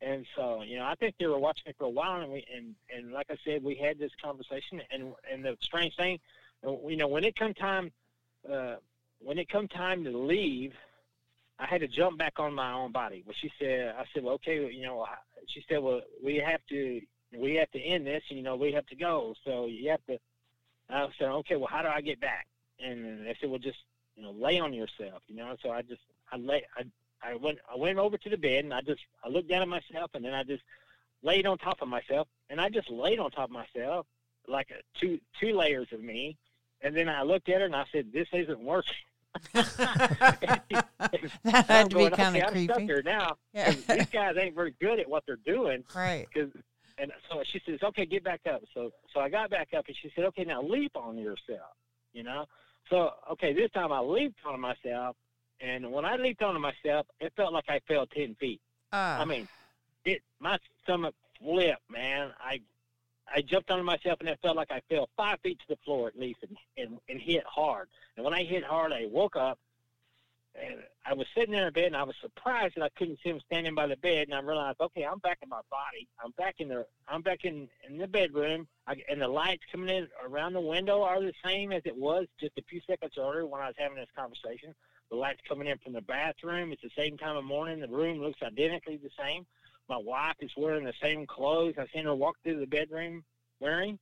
[0.00, 2.44] And so, you know, I think they were watching it for a while, and we
[2.54, 6.18] and and like I said, we had this conversation, and and the strange thing,
[6.64, 7.92] you know, when it come time,
[8.50, 8.76] uh,
[9.20, 10.72] when it come time to leave,
[11.58, 13.22] I had to jump back on my own body.
[13.24, 15.06] Well, she said, I said, well, okay, you know,
[15.46, 17.00] she said, well, we have to
[17.36, 20.04] we have to end this, and you know, we have to go, so you have
[20.06, 20.18] to.
[20.90, 22.46] I said, okay, well, how do I get back?
[22.78, 23.78] And they said, well, just
[24.16, 25.56] you know, lay on yourself, you know.
[25.62, 26.84] So I just I lay I
[27.22, 29.68] I went I went over to the bed and I just I looked down at
[29.68, 30.62] myself and then I just
[31.22, 34.06] laid on top of myself and I just laid on top of myself
[34.48, 36.36] like a two two layers of me
[36.82, 38.94] and then I looked at her and I said this isn't working
[39.54, 40.64] that
[41.44, 42.84] had to be kind okay, of I'm stuck creepy.
[42.84, 43.36] here now.
[43.54, 43.70] Yeah.
[43.70, 45.84] These guys ain't very good at what they're doing.
[45.94, 46.26] right.
[46.34, 46.48] Cause,
[47.02, 49.96] and so she says, "Okay, get back up." So, so I got back up, and
[50.00, 51.74] she said, "Okay, now leap on yourself."
[52.12, 52.46] You know.
[52.90, 55.16] So, okay, this time I leaped on myself,
[55.60, 58.60] and when I leaped on myself, it felt like I fell ten feet.
[58.92, 59.48] Uh, I mean,
[60.04, 62.30] it my stomach flipped, man.
[62.40, 62.60] I
[63.34, 66.06] I jumped on myself, and it felt like I fell five feet to the floor
[66.06, 67.88] at least, and, and and hit hard.
[68.16, 69.58] And when I hit hard, I woke up,
[70.54, 73.30] and I was sitting there in bed, and I was surprised that I couldn't see
[73.30, 74.28] him standing by the bed.
[74.28, 76.06] And I realized, okay, I'm back in my body.
[76.22, 79.88] I'm back in the I'm back in in the bedroom, I, and the lights coming
[79.88, 83.46] in around the window are the same as it was just a few seconds earlier
[83.46, 84.74] when I was having this conversation.
[85.10, 86.72] The lights coming in from the bathroom.
[86.72, 87.80] It's the same time of morning.
[87.80, 89.46] The room looks identically the same.
[89.88, 91.74] My wife is wearing the same clothes.
[91.78, 93.24] I seen her walk through the bedroom
[93.60, 93.98] wearing.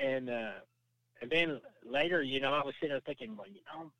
[0.00, 0.52] And uh,
[1.22, 3.90] and then later, you know, I was sitting there thinking, well, you know,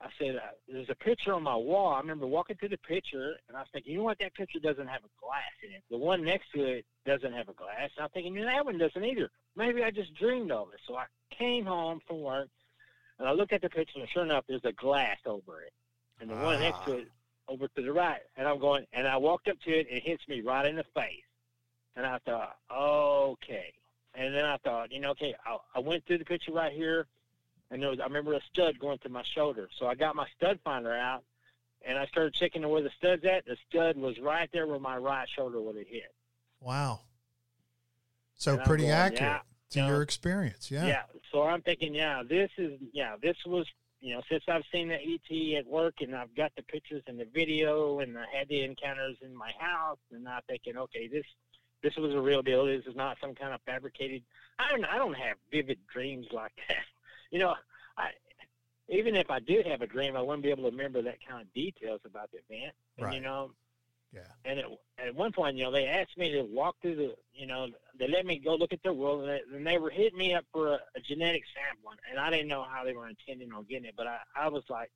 [0.00, 1.92] I said, uh, there's a picture on my wall.
[1.92, 4.60] I remember walking to the picture, and I was thinking, you know what, that picture
[4.60, 5.82] doesn't have a glass in it.
[5.90, 7.90] The one next to it doesn't have a glass.
[7.96, 9.28] And I'm thinking, you know, that one doesn't either.
[9.56, 10.80] Maybe I just dreamed of it.
[10.86, 12.48] So I came home from work,
[13.18, 15.72] and I looked at the picture, and sure enough, there's a glass over it.
[16.20, 16.98] And the one next to Ah.
[16.98, 17.08] it
[17.48, 18.20] over to the right.
[18.36, 20.76] And I'm going, and I walked up to it, and it hits me right in
[20.76, 21.24] the face.
[21.96, 23.72] And I thought, okay.
[24.14, 27.06] And then I thought, you know, okay, I, I went through the picture right here,
[27.70, 29.68] and there was, I remember a stud going through my shoulder.
[29.78, 31.24] So I got my stud finder out,
[31.86, 33.44] and I started checking where the stud's at.
[33.46, 36.12] The stud was right there where my right shoulder would have hit.
[36.60, 37.00] Wow.
[38.34, 40.70] So And pretty going, accurate yeah, to your experience.
[40.70, 40.86] Yeah.
[40.86, 41.02] Yeah.
[41.32, 43.66] So I'm thinking, yeah, this is, yeah, this was,
[44.00, 47.18] you know, since I've seen the ET at work and I've got the pictures and
[47.18, 51.24] the video and I had the encounters in my house, and I'm thinking, okay, this,
[51.82, 52.66] this was a real deal.
[52.66, 54.22] This is not some kind of fabricated.
[54.58, 56.84] I don't, I don't have vivid dreams like that.
[57.30, 57.54] You know,
[57.96, 58.10] I,
[58.88, 61.42] even if I did have a dream, I wouldn't be able to remember that kind
[61.42, 62.74] of details about the event.
[62.96, 63.14] And, Right.
[63.14, 63.50] You know,
[64.14, 64.22] Yeah.
[64.44, 64.66] and at,
[64.98, 67.68] at one point, you know, they asked me to walk through the, you know,
[67.98, 70.34] they let me go look at their world, and they, and they were hitting me
[70.34, 73.64] up for a, a genetic sample, and I didn't know how they were intending on
[73.64, 74.90] getting it, but I, I was like,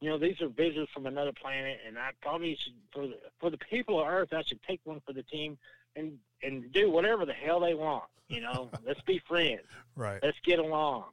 [0.00, 3.50] you know, these are visitors from another planet, and I probably should, for the, for
[3.50, 5.58] the people of Earth, I should take one for the team
[5.96, 8.04] and and do whatever the hell they want.
[8.28, 9.60] You know, let's be friends
[9.96, 10.20] Right.
[10.22, 11.04] let's get along.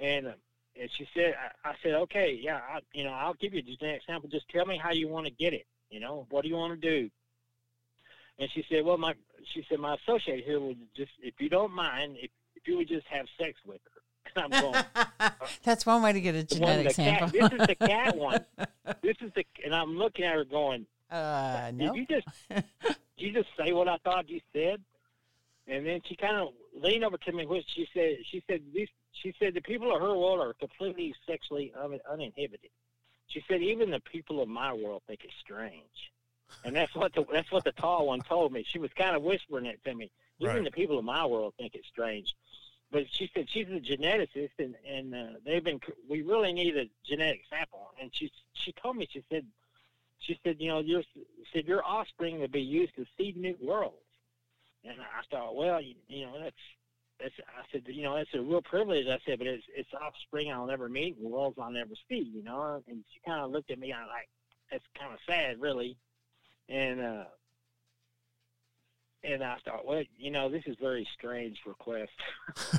[0.00, 0.32] And uh,
[0.80, 1.34] and she said,
[1.64, 4.30] I, I said, okay, yeah, I, you know, I'll give you just an example.
[4.30, 5.66] Just tell me how you want to get it.
[5.90, 7.10] You know, what do you want to do?
[8.38, 9.14] And she said, well, my,
[9.52, 12.88] she said, my associate here would just, if you don't mind, if, if you would
[12.88, 14.00] just have sex with her.
[14.36, 14.84] And I'm going,
[15.64, 17.30] That's one way to get a genetic sample.
[17.30, 18.44] cat, this is the cat one.
[19.02, 21.94] This is the, and I'm looking at her going, uh, did no.
[21.94, 22.64] you just did
[23.16, 24.80] you just say what I thought you said?
[25.66, 26.48] And then she kind of
[26.80, 30.00] leaned over to me, which she said, she said these, she said the people of
[30.00, 32.70] her world are completely sexually un, uninhibited.
[33.28, 36.12] She said even the people of my world think it's strange,
[36.64, 38.64] and that's what the that's what the tall one told me.
[38.66, 40.10] She was kind of whispering it to me.
[40.40, 40.64] Even Right.
[40.64, 42.34] the people of my world think it's strange.
[42.90, 45.80] But she said she's a geneticist, and and uh, they've been.
[46.08, 47.90] We really need a genetic sample.
[48.00, 49.46] And she she told me she said
[50.18, 51.02] she said, you know, your
[51.52, 53.96] said your offspring would be used to seed new worlds.
[54.84, 56.56] And I thought, well, you, you know, that's
[57.22, 59.06] I said, you know, it's a real privilege.
[59.06, 62.30] I said, but it's it's offspring I'll never meet, and worlds I'll never see.
[62.34, 63.92] You know, and she kind of looked at me.
[63.92, 64.28] I like,
[64.70, 65.96] that's kind of sad, really.
[66.68, 67.24] And uh,
[69.22, 72.12] and I thought, well, you know, this is very strange request.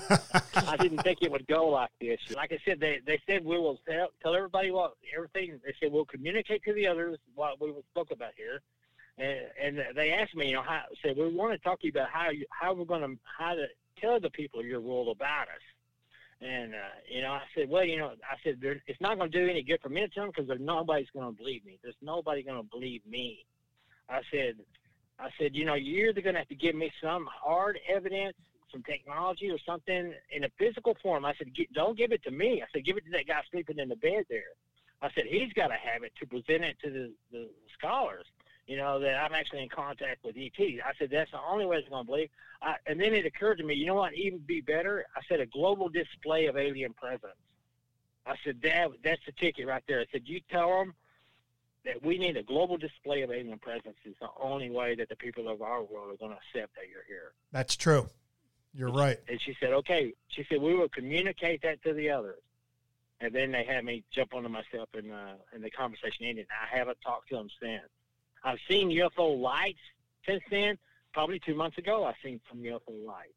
[0.55, 2.19] I didn't think it would go like this.
[2.35, 5.59] Like I said, they they said we will tell, tell everybody what everything.
[5.63, 8.61] They said we'll communicate to the others what we spoke about here,
[9.17, 11.91] and and they asked me, you know, how said we want to talk to you
[11.91, 13.67] about how you how we're going to how to
[13.99, 15.63] tell the people your world about us.
[16.41, 16.77] And uh,
[17.09, 19.61] you know, I said, well, you know, I said it's not going to do any
[19.61, 21.77] good for me to tell them because nobody's going to believe me.
[21.83, 23.45] There's nobody going to believe me.
[24.09, 24.55] I said,
[25.19, 28.35] I said, you know, you're either going to have to give me some hard evidence,
[28.71, 31.25] some technology or something in a physical form.
[31.25, 32.63] I said, "Gi- don't give it to me.
[32.63, 34.55] I said, give it to that guy sleeping in the bed there.
[35.01, 38.25] I said, he's got to have it to present it to the, the scholars,
[38.67, 40.59] you know, that I'm actually in contact with ET.
[40.59, 42.29] I said, that's the only way it's going to believe.
[42.61, 45.05] I, and then it occurred to me, you know what, even be better?
[45.15, 47.33] I said, a global display of alien presence.
[48.25, 49.99] I said, that, that's the ticket right there.
[49.99, 50.93] I said, you tell them
[51.85, 55.15] that we need a global display of alien presence is the only way that the
[55.15, 57.33] people of our world are going to accept that you're here.
[57.51, 58.07] That's true.
[58.73, 59.17] You're right.
[59.27, 60.13] And she said, okay.
[60.29, 62.39] She said, we will communicate that to the others.
[63.19, 66.47] And then they had me jump onto myself and, uh, and the conversation ended.
[66.51, 67.89] I haven't talked to them since.
[68.43, 69.79] I've seen UFO lights
[70.25, 70.77] since then.
[71.13, 73.33] Probably two months ago, I seen some UFO lights.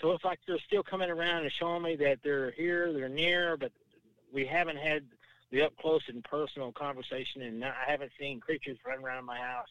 [0.00, 3.56] So it's like they're still coming around and showing me that they're here, they're near,
[3.56, 3.72] but
[4.32, 5.04] we haven't had
[5.50, 9.68] the up close and personal conversation, and I haven't seen creatures run around my house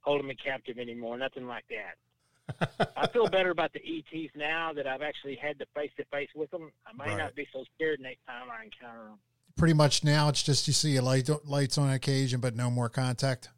[0.00, 1.16] holding me captive anymore.
[1.18, 2.90] Nothing like that.
[2.96, 6.30] I feel better about the ETs now that I've actually had the face to face
[6.34, 6.72] with them.
[6.86, 7.18] I might Right.
[7.18, 9.18] not be so scared next time I encounter them.
[9.56, 12.88] Pretty much now, it's just you see a light lights on occasion, but no more
[12.88, 13.50] contact.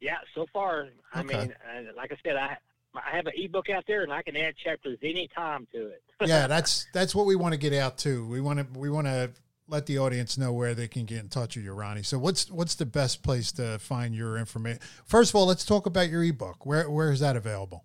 [0.00, 1.38] Yeah, so far, I Okay.
[1.38, 2.56] mean, uh, like I said, I
[2.92, 6.02] I have an ebook out there, and I can add chapters any time to it.
[6.26, 8.26] yeah, that's that's what we want to get out to.
[8.26, 9.30] We want to we want to
[9.68, 12.02] let the audience know where they can get in touch with you, Ronnie.
[12.02, 14.80] So what's what's the best place to find your information?
[15.04, 16.66] First of all, let's talk about your ebook.
[16.66, 17.84] Where where is that available?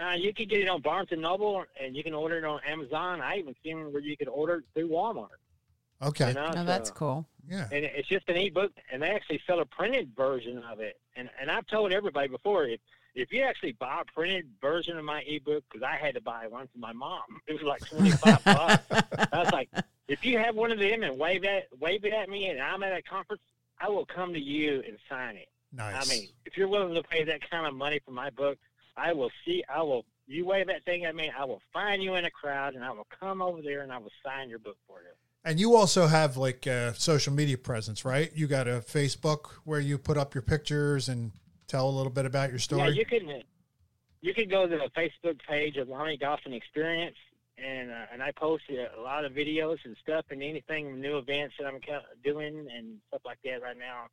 [0.00, 2.60] Uh, you can get it on Barnes and Noble, and you can order it on
[2.66, 3.20] Amazon.
[3.20, 5.28] I even seen where you could order it through Walmart.
[6.02, 7.26] Okay, You know, Oh, that's uh, cool.
[7.48, 10.98] yeah, and it's just an ebook, and they actually sell a printed version of it.
[11.16, 12.80] And and I've told everybody before if
[13.14, 16.46] if you actually buy a printed version of my ebook, because I had to buy
[16.46, 18.84] one for my mom, it was like twenty five bucks.
[19.32, 19.68] I was like,
[20.08, 22.82] if you have one of them and wave at wave it at me, and I'm
[22.82, 23.42] at a conference,
[23.80, 25.48] I will come to you and sign it.
[25.72, 25.94] nice.
[26.10, 28.58] I mean, if you're willing to pay that kind of money for my book,
[28.96, 29.62] I will see.
[29.68, 30.04] I will.
[30.28, 32.92] You wave that thing at me, I will find you in a crowd, and I
[32.92, 35.10] will come over there and I will sign your book for you.
[35.44, 38.30] And you also have like a social media presence, right?
[38.34, 41.32] You got a Facebook where you put up your pictures and
[41.66, 42.82] tell a little bit about your story.
[42.82, 43.42] Yeah, you can.
[44.20, 47.16] You can go to the Facebook page of Ronnie Dawson Experience,
[47.58, 51.56] and uh, and I post a lot of videos and stuff, and anything new events
[51.58, 51.80] that I'm
[52.22, 54.06] doing and stuff like that right now.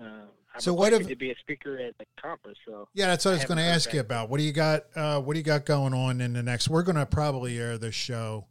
[0.00, 2.58] Uh, I'm So what if- to be a speaker at the conference?
[2.66, 4.30] So Yeah, that's what I was going to ask you about.
[4.30, 4.84] What do you got?
[4.94, 6.68] Uh, what do you got going on in the next?
[6.68, 8.46] We're going to probably air this show,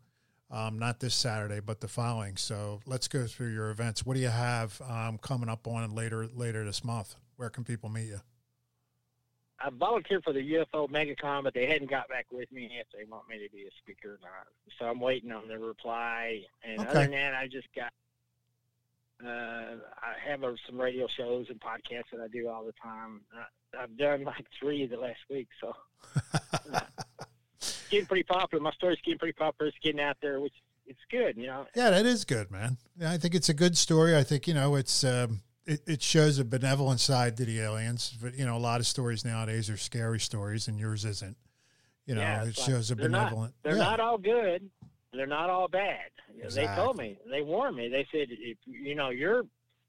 [0.51, 2.37] um, not this Saturday, but the following.
[2.37, 4.05] So let's go through your events.
[4.05, 7.15] What do you have um, coming up on later later this month?
[7.37, 8.19] Where can people meet you?
[9.59, 13.05] I volunteered for the UFO MegaCon, but they hadn't got back with me if they
[13.09, 14.47] want me to be a speaker or not.
[14.77, 16.41] So I'm waiting on their reply.
[16.63, 16.89] And Okay.
[16.89, 17.91] other than that, I just got.
[19.25, 23.21] Uh, I have uh, some radio shows and podcasts that I do all the time.
[23.33, 25.73] I, I've done like three the last week, so
[27.85, 28.61] it's getting pretty popular.
[28.63, 29.69] My story's getting pretty popular.
[29.69, 30.53] It's getting out there, which
[30.87, 31.65] it's good, you know.
[31.75, 32.77] Yeah, that is good, man.
[32.97, 34.15] Yeah, I think it's a good story.
[34.15, 38.15] I think you know it's um, it, it shows a benevolent side to the aliens.
[38.21, 41.37] But you know, a lot of stories nowadays are scary stories, and yours isn't.
[42.05, 43.53] You know, Yeah, it like- shows a they're not- benevolent.
[43.63, 43.83] They're yeah.
[43.83, 44.69] not all good.
[45.13, 46.11] They're not all bad.
[46.53, 47.17] They told me.
[47.31, 47.87] They warned me.
[47.87, 49.43] They said, if you know your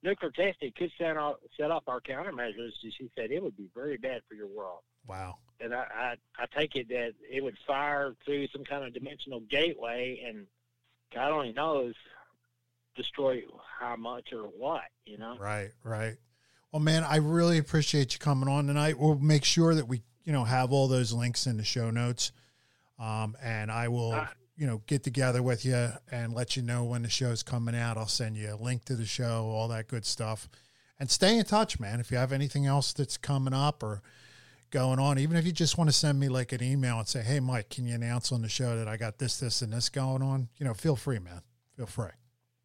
[0.05, 2.70] nuclear testing could set off set off our countermeasures.
[2.80, 4.80] She said it would be very bad for your world.
[5.07, 5.36] wow.
[5.61, 9.40] And I, I, I take it that it would fire through some kind of dimensional
[9.40, 10.46] gateway, and
[11.14, 11.94] God only knows
[12.96, 13.42] destroy
[13.78, 14.82] how much or what.
[15.04, 15.36] You know.
[15.38, 16.16] Right, right.
[16.72, 18.98] Well, man, I really appreciate you coming on tonight.
[18.98, 22.32] We'll make sure that we, you know, have all those links in the show notes.
[22.98, 24.32] Um, and I will, Ah.
[24.57, 27.96] you know, get together with you and let you know when the show's coming out.
[27.96, 30.48] I'll send you a link to the show, all that good stuff.
[30.98, 32.00] And stay in touch, man.
[32.00, 34.02] If you have anything else that's coming up or
[34.70, 37.22] going on, even if you just want to send me like an email and say,
[37.22, 39.88] Hey, Mike, can you announce on the show that I got this, this, and this
[39.88, 40.48] going on?
[40.58, 41.42] You know, feel free, man.
[41.76, 42.10] Feel free.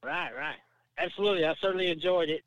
[0.04, 0.32] Right.
[0.36, 0.56] Right.
[0.98, 1.46] Absolutely.
[1.46, 2.42] I certainly enjoyed it.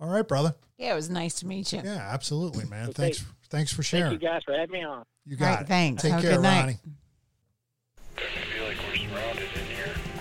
[0.00, 0.54] All right, brother.
[0.78, 1.82] Yeah, it was nice to meet you.
[1.84, 2.84] Yeah, absolutely, man.
[2.84, 2.92] Okay.
[2.92, 3.24] Thanks.
[3.50, 4.12] Thanks for Thank sharing.
[4.12, 5.04] you guys for having me on.
[5.26, 5.68] You got right, it.
[5.68, 6.02] thanks.
[6.02, 6.60] Take Have a care, good night.
[6.60, 6.78] Ronnie.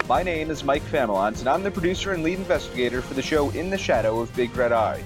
[0.08, 3.52] My name is Mike Famelons, and I'm the producer and lead investigator for the show
[3.52, 5.04] In the Shadow of Big Red Eye.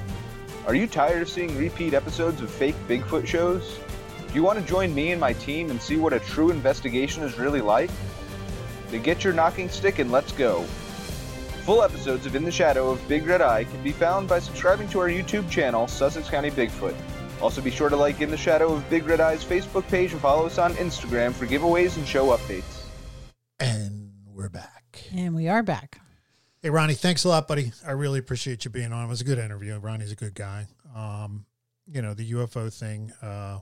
[0.66, 3.80] Are you tired of seeing repeat episodes of fake Bigfoot shows?
[4.28, 7.22] Do you want to join me and my team and see what a true investigation
[7.24, 7.92] is really like?
[8.90, 10.62] Then get your knocking stick and let's go.
[11.66, 14.88] Full episodes of In the Shadow of Big Red Eye can be found by subscribing
[14.90, 16.96] to our YouTube channel, Sussex County Bigfoot.
[17.42, 20.22] Also, be sure to like In the Shadow of Big Red Eye's Facebook page and
[20.22, 22.84] follow us on Instagram for giveaways and show updates.
[23.60, 25.04] And we're back.
[25.14, 26.03] And we are back.
[26.64, 27.74] Hey, Ronnie, thanks a lot, buddy.
[27.86, 29.04] I really appreciate you being on.
[29.06, 29.78] It was a good interview.
[29.78, 30.68] Ronnie's a good guy.
[30.96, 31.46] Um,
[31.86, 33.60] you know, the UFO thing uh,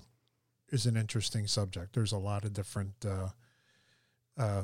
[0.72, 1.94] is an interesting subject.
[1.94, 3.30] There's a lot of different uh,
[4.38, 4.64] uh,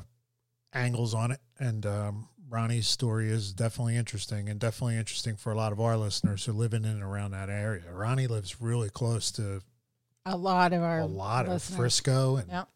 [0.71, 1.39] angles on it.
[1.57, 5.97] And um, Ronnie's story is definitely interesting and definitely interesting for a lot of our
[5.97, 7.91] listeners who live in and around that area.
[7.91, 9.61] Ronnie lives really close to
[10.27, 11.71] A lot of our a lot listeners.
[11.71, 12.67] of Frisco and Yep.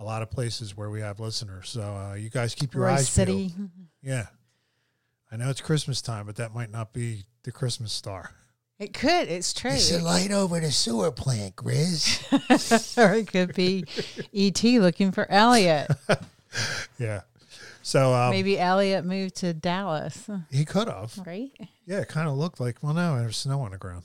[0.00, 1.68] a lot of places where we have listeners.
[1.68, 3.52] So uh, you guys keep your Roy eyes City.
[3.56, 3.70] peeled.
[4.02, 4.26] Yeah.
[5.34, 8.30] I know it's Christmas time, but that might not be the Christmas star.
[8.78, 9.26] It could.
[9.26, 9.72] It's true.
[9.72, 12.96] It's a light over the sewer plant, Grizz.
[13.04, 13.84] or it could be
[14.32, 15.90] ET looking for Elliot.
[17.00, 17.22] yeah.
[17.82, 21.18] So um, Maybe Elliot moved to Dallas, he could have.
[21.26, 21.50] right?
[21.84, 24.04] Yeah, it kind of looked like, well, no, there's snow on the ground.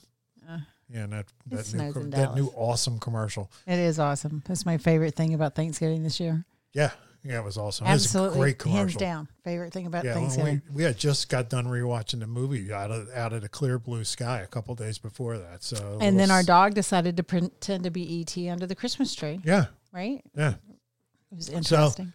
[0.49, 0.57] Uh,
[0.91, 3.51] Yeah, and that, that, new, snows that new awesome commercial.
[3.67, 4.41] It is awesome.
[4.47, 6.43] That's my favorite thing about Thanksgiving this year.
[6.73, 6.89] Yeah.
[7.23, 7.85] Yeah, it was awesome.
[7.87, 8.79] It was a Absolutely, great commercial.
[8.79, 9.27] hands down.
[9.43, 10.61] Favorite thing about Yeah, Thanksgiving.
[10.69, 13.77] we, we had just got done rewatching the movie out of out of the clear
[13.77, 15.61] blue sky a couple days before that.
[15.63, 19.41] So and then our dog decided to pretend to be ET under the Christmas tree.
[19.43, 20.21] yeah Right?
[20.35, 20.53] yeah.
[21.31, 22.13] It was interesting.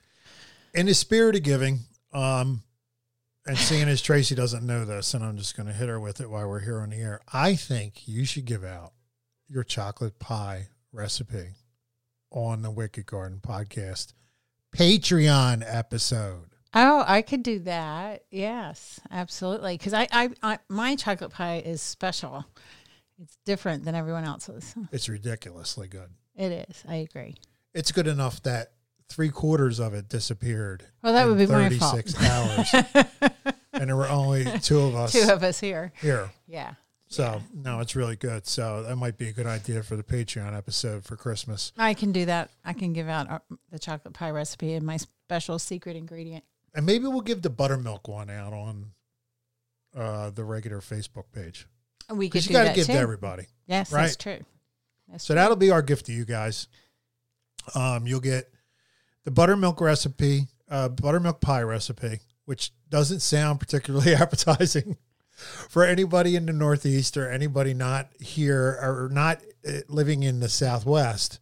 [0.75, 1.81] In the spirit of giving,
[2.13, 2.63] um,
[3.47, 6.21] and seeing as Tracy doesn't know this, and I'm just going to hit her with
[6.21, 7.21] it while we're here on the air.
[7.33, 8.93] I think you should give out
[9.49, 11.51] your chocolate pie recipe
[12.31, 14.15] on the Wicked Garden podcast
[14.75, 16.47] Patreon episode.
[16.75, 18.25] Oh, I could do that.
[18.31, 19.77] Yes, absolutely.
[19.79, 22.45] Because I, I, I, my chocolate pie is special.
[23.23, 24.75] It's different than everyone else's.
[24.91, 26.09] It's ridiculously good.
[26.35, 26.83] It is.
[26.89, 27.37] I agree.
[27.73, 28.73] It's good enough that
[29.09, 30.85] three quarters of it disappeared.
[31.03, 31.93] Well, that in would be my fault.
[32.05, 32.75] 36 hours.
[33.73, 35.93] and there were only two of us Two of us here.
[36.01, 36.31] here.
[36.49, 36.75] Yeah.
[37.15, 38.47] So, no, it's really good.
[38.47, 41.73] So, that might be a good idea for the Patreon episode for Christmas.
[41.79, 42.51] I can do that.
[42.65, 43.39] I can give out uh,
[43.71, 46.45] the chocolate pie recipe and my special secret ingredient.
[46.75, 48.87] And maybe we'll give the buttermilk one out on
[49.97, 51.69] uh, the regular Facebook page.
[52.09, 52.93] And we could do you got to that give too.
[52.95, 53.47] to everybody.
[53.67, 54.03] Yes, right?
[54.03, 54.41] that's true.
[55.09, 55.41] That's So true.
[55.41, 56.67] that'll be our gift to you guys.
[57.75, 58.51] Um, you'll get
[59.25, 64.97] the buttermilk recipe, uh, buttermilk pie recipe, which doesn't sound particularly appetizing
[65.35, 70.49] for anybody in the Northeast or anybody not here or not uh, living in the
[70.49, 71.39] Southwest.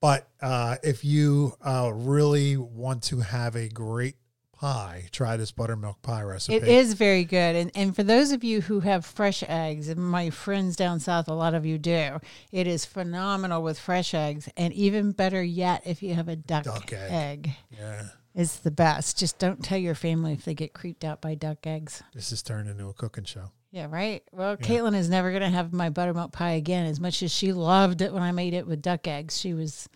[0.00, 4.16] But uh, if you uh, really want to have a great
[4.52, 6.56] pie, try this buttermilk pie recipe.
[6.56, 7.56] It is very good.
[7.56, 11.28] And and for those of you who have fresh eggs, and my friends down south,
[11.28, 12.20] a lot of you do,
[12.52, 14.48] it is phenomenal with fresh eggs.
[14.56, 17.10] And even better yet, if you have a duck, Duck egg.
[17.10, 17.50] egg.
[17.78, 19.18] Yeah, It's the best.
[19.18, 22.02] Just don't tell your family if they get creeped out by duck eggs.
[22.14, 23.50] this is turned into a cooking show.
[23.72, 24.22] Yeah, right.
[24.30, 26.86] Well, Caitlin is never going to have my buttermilk pie again.
[26.86, 29.88] As much as she loved it when I made it with duck eggs, she was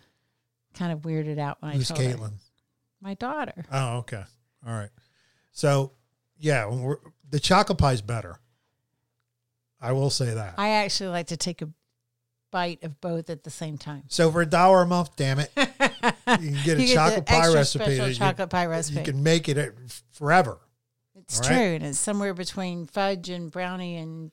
[0.73, 2.17] kind of weirded out when Who's I told her.
[2.17, 2.33] Caitlin?
[2.99, 3.65] My daughter.
[3.71, 4.23] Oh, okay.
[4.67, 4.89] All right.
[5.51, 5.93] So,
[6.37, 6.69] yeah,
[7.29, 8.39] the chocolate pie's better.
[9.79, 10.55] I will say that.
[10.57, 11.69] I actually like to take a
[12.51, 14.03] bite of both at the same time.
[14.07, 15.51] so for a dollar a month, damn it,
[16.03, 17.95] you can get a chocolate pie recipe.
[17.95, 18.99] special chocolate pie recipe.
[18.99, 19.73] You can make it
[20.11, 20.59] forever.
[21.15, 21.61] it's true, right?
[21.63, 24.31] and it's somewhere between fudge and brownie, and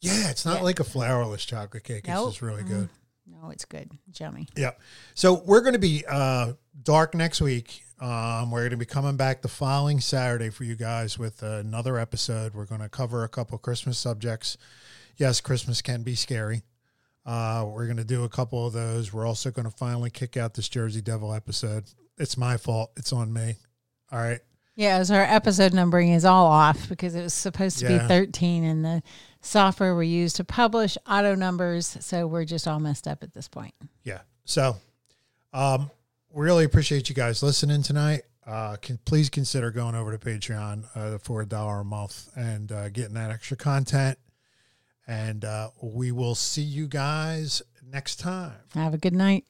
[0.00, 0.62] Yeah, it's not Yeah.
[0.62, 2.06] like a flourless chocolate cake.
[2.08, 2.28] Nope.
[2.28, 2.88] It's just really good.
[3.26, 4.48] no, it's good, yummy.
[4.56, 4.72] Yeah.
[5.14, 7.82] So we're going to be uh, dark next week.
[8.00, 11.98] Um, we're going to be coming back the following Saturday for you guys with another
[11.98, 12.52] episode.
[12.52, 14.56] We're going to cover a couple Christmas subjects.
[15.18, 16.62] Yes, Christmas can be scary.
[17.24, 19.12] Uh, we're going to do a couple of those.
[19.12, 21.84] We're also going to finally kick out this Jersey Devil episode.
[22.18, 22.90] It's my fault.
[22.96, 23.56] It's on me.
[24.10, 24.40] All right.
[24.74, 27.98] Yeah, as our episode numbering is all off because it was supposed to Yeah.
[28.02, 29.02] be 13 and the
[29.42, 31.96] software we use to publish auto numbers.
[32.00, 33.74] So we're just all messed up at this point.
[34.02, 34.20] Yeah.
[34.44, 34.76] So,
[35.52, 35.90] um,
[36.32, 38.22] really appreciate you guys listening tonight.
[38.46, 42.72] Uh, can please consider going over to Patreon uh, for a dollar a month and
[42.72, 44.18] uh, getting that extra content.
[45.12, 48.54] And uh, we will see you guys next time.
[48.72, 49.44] Have a good night.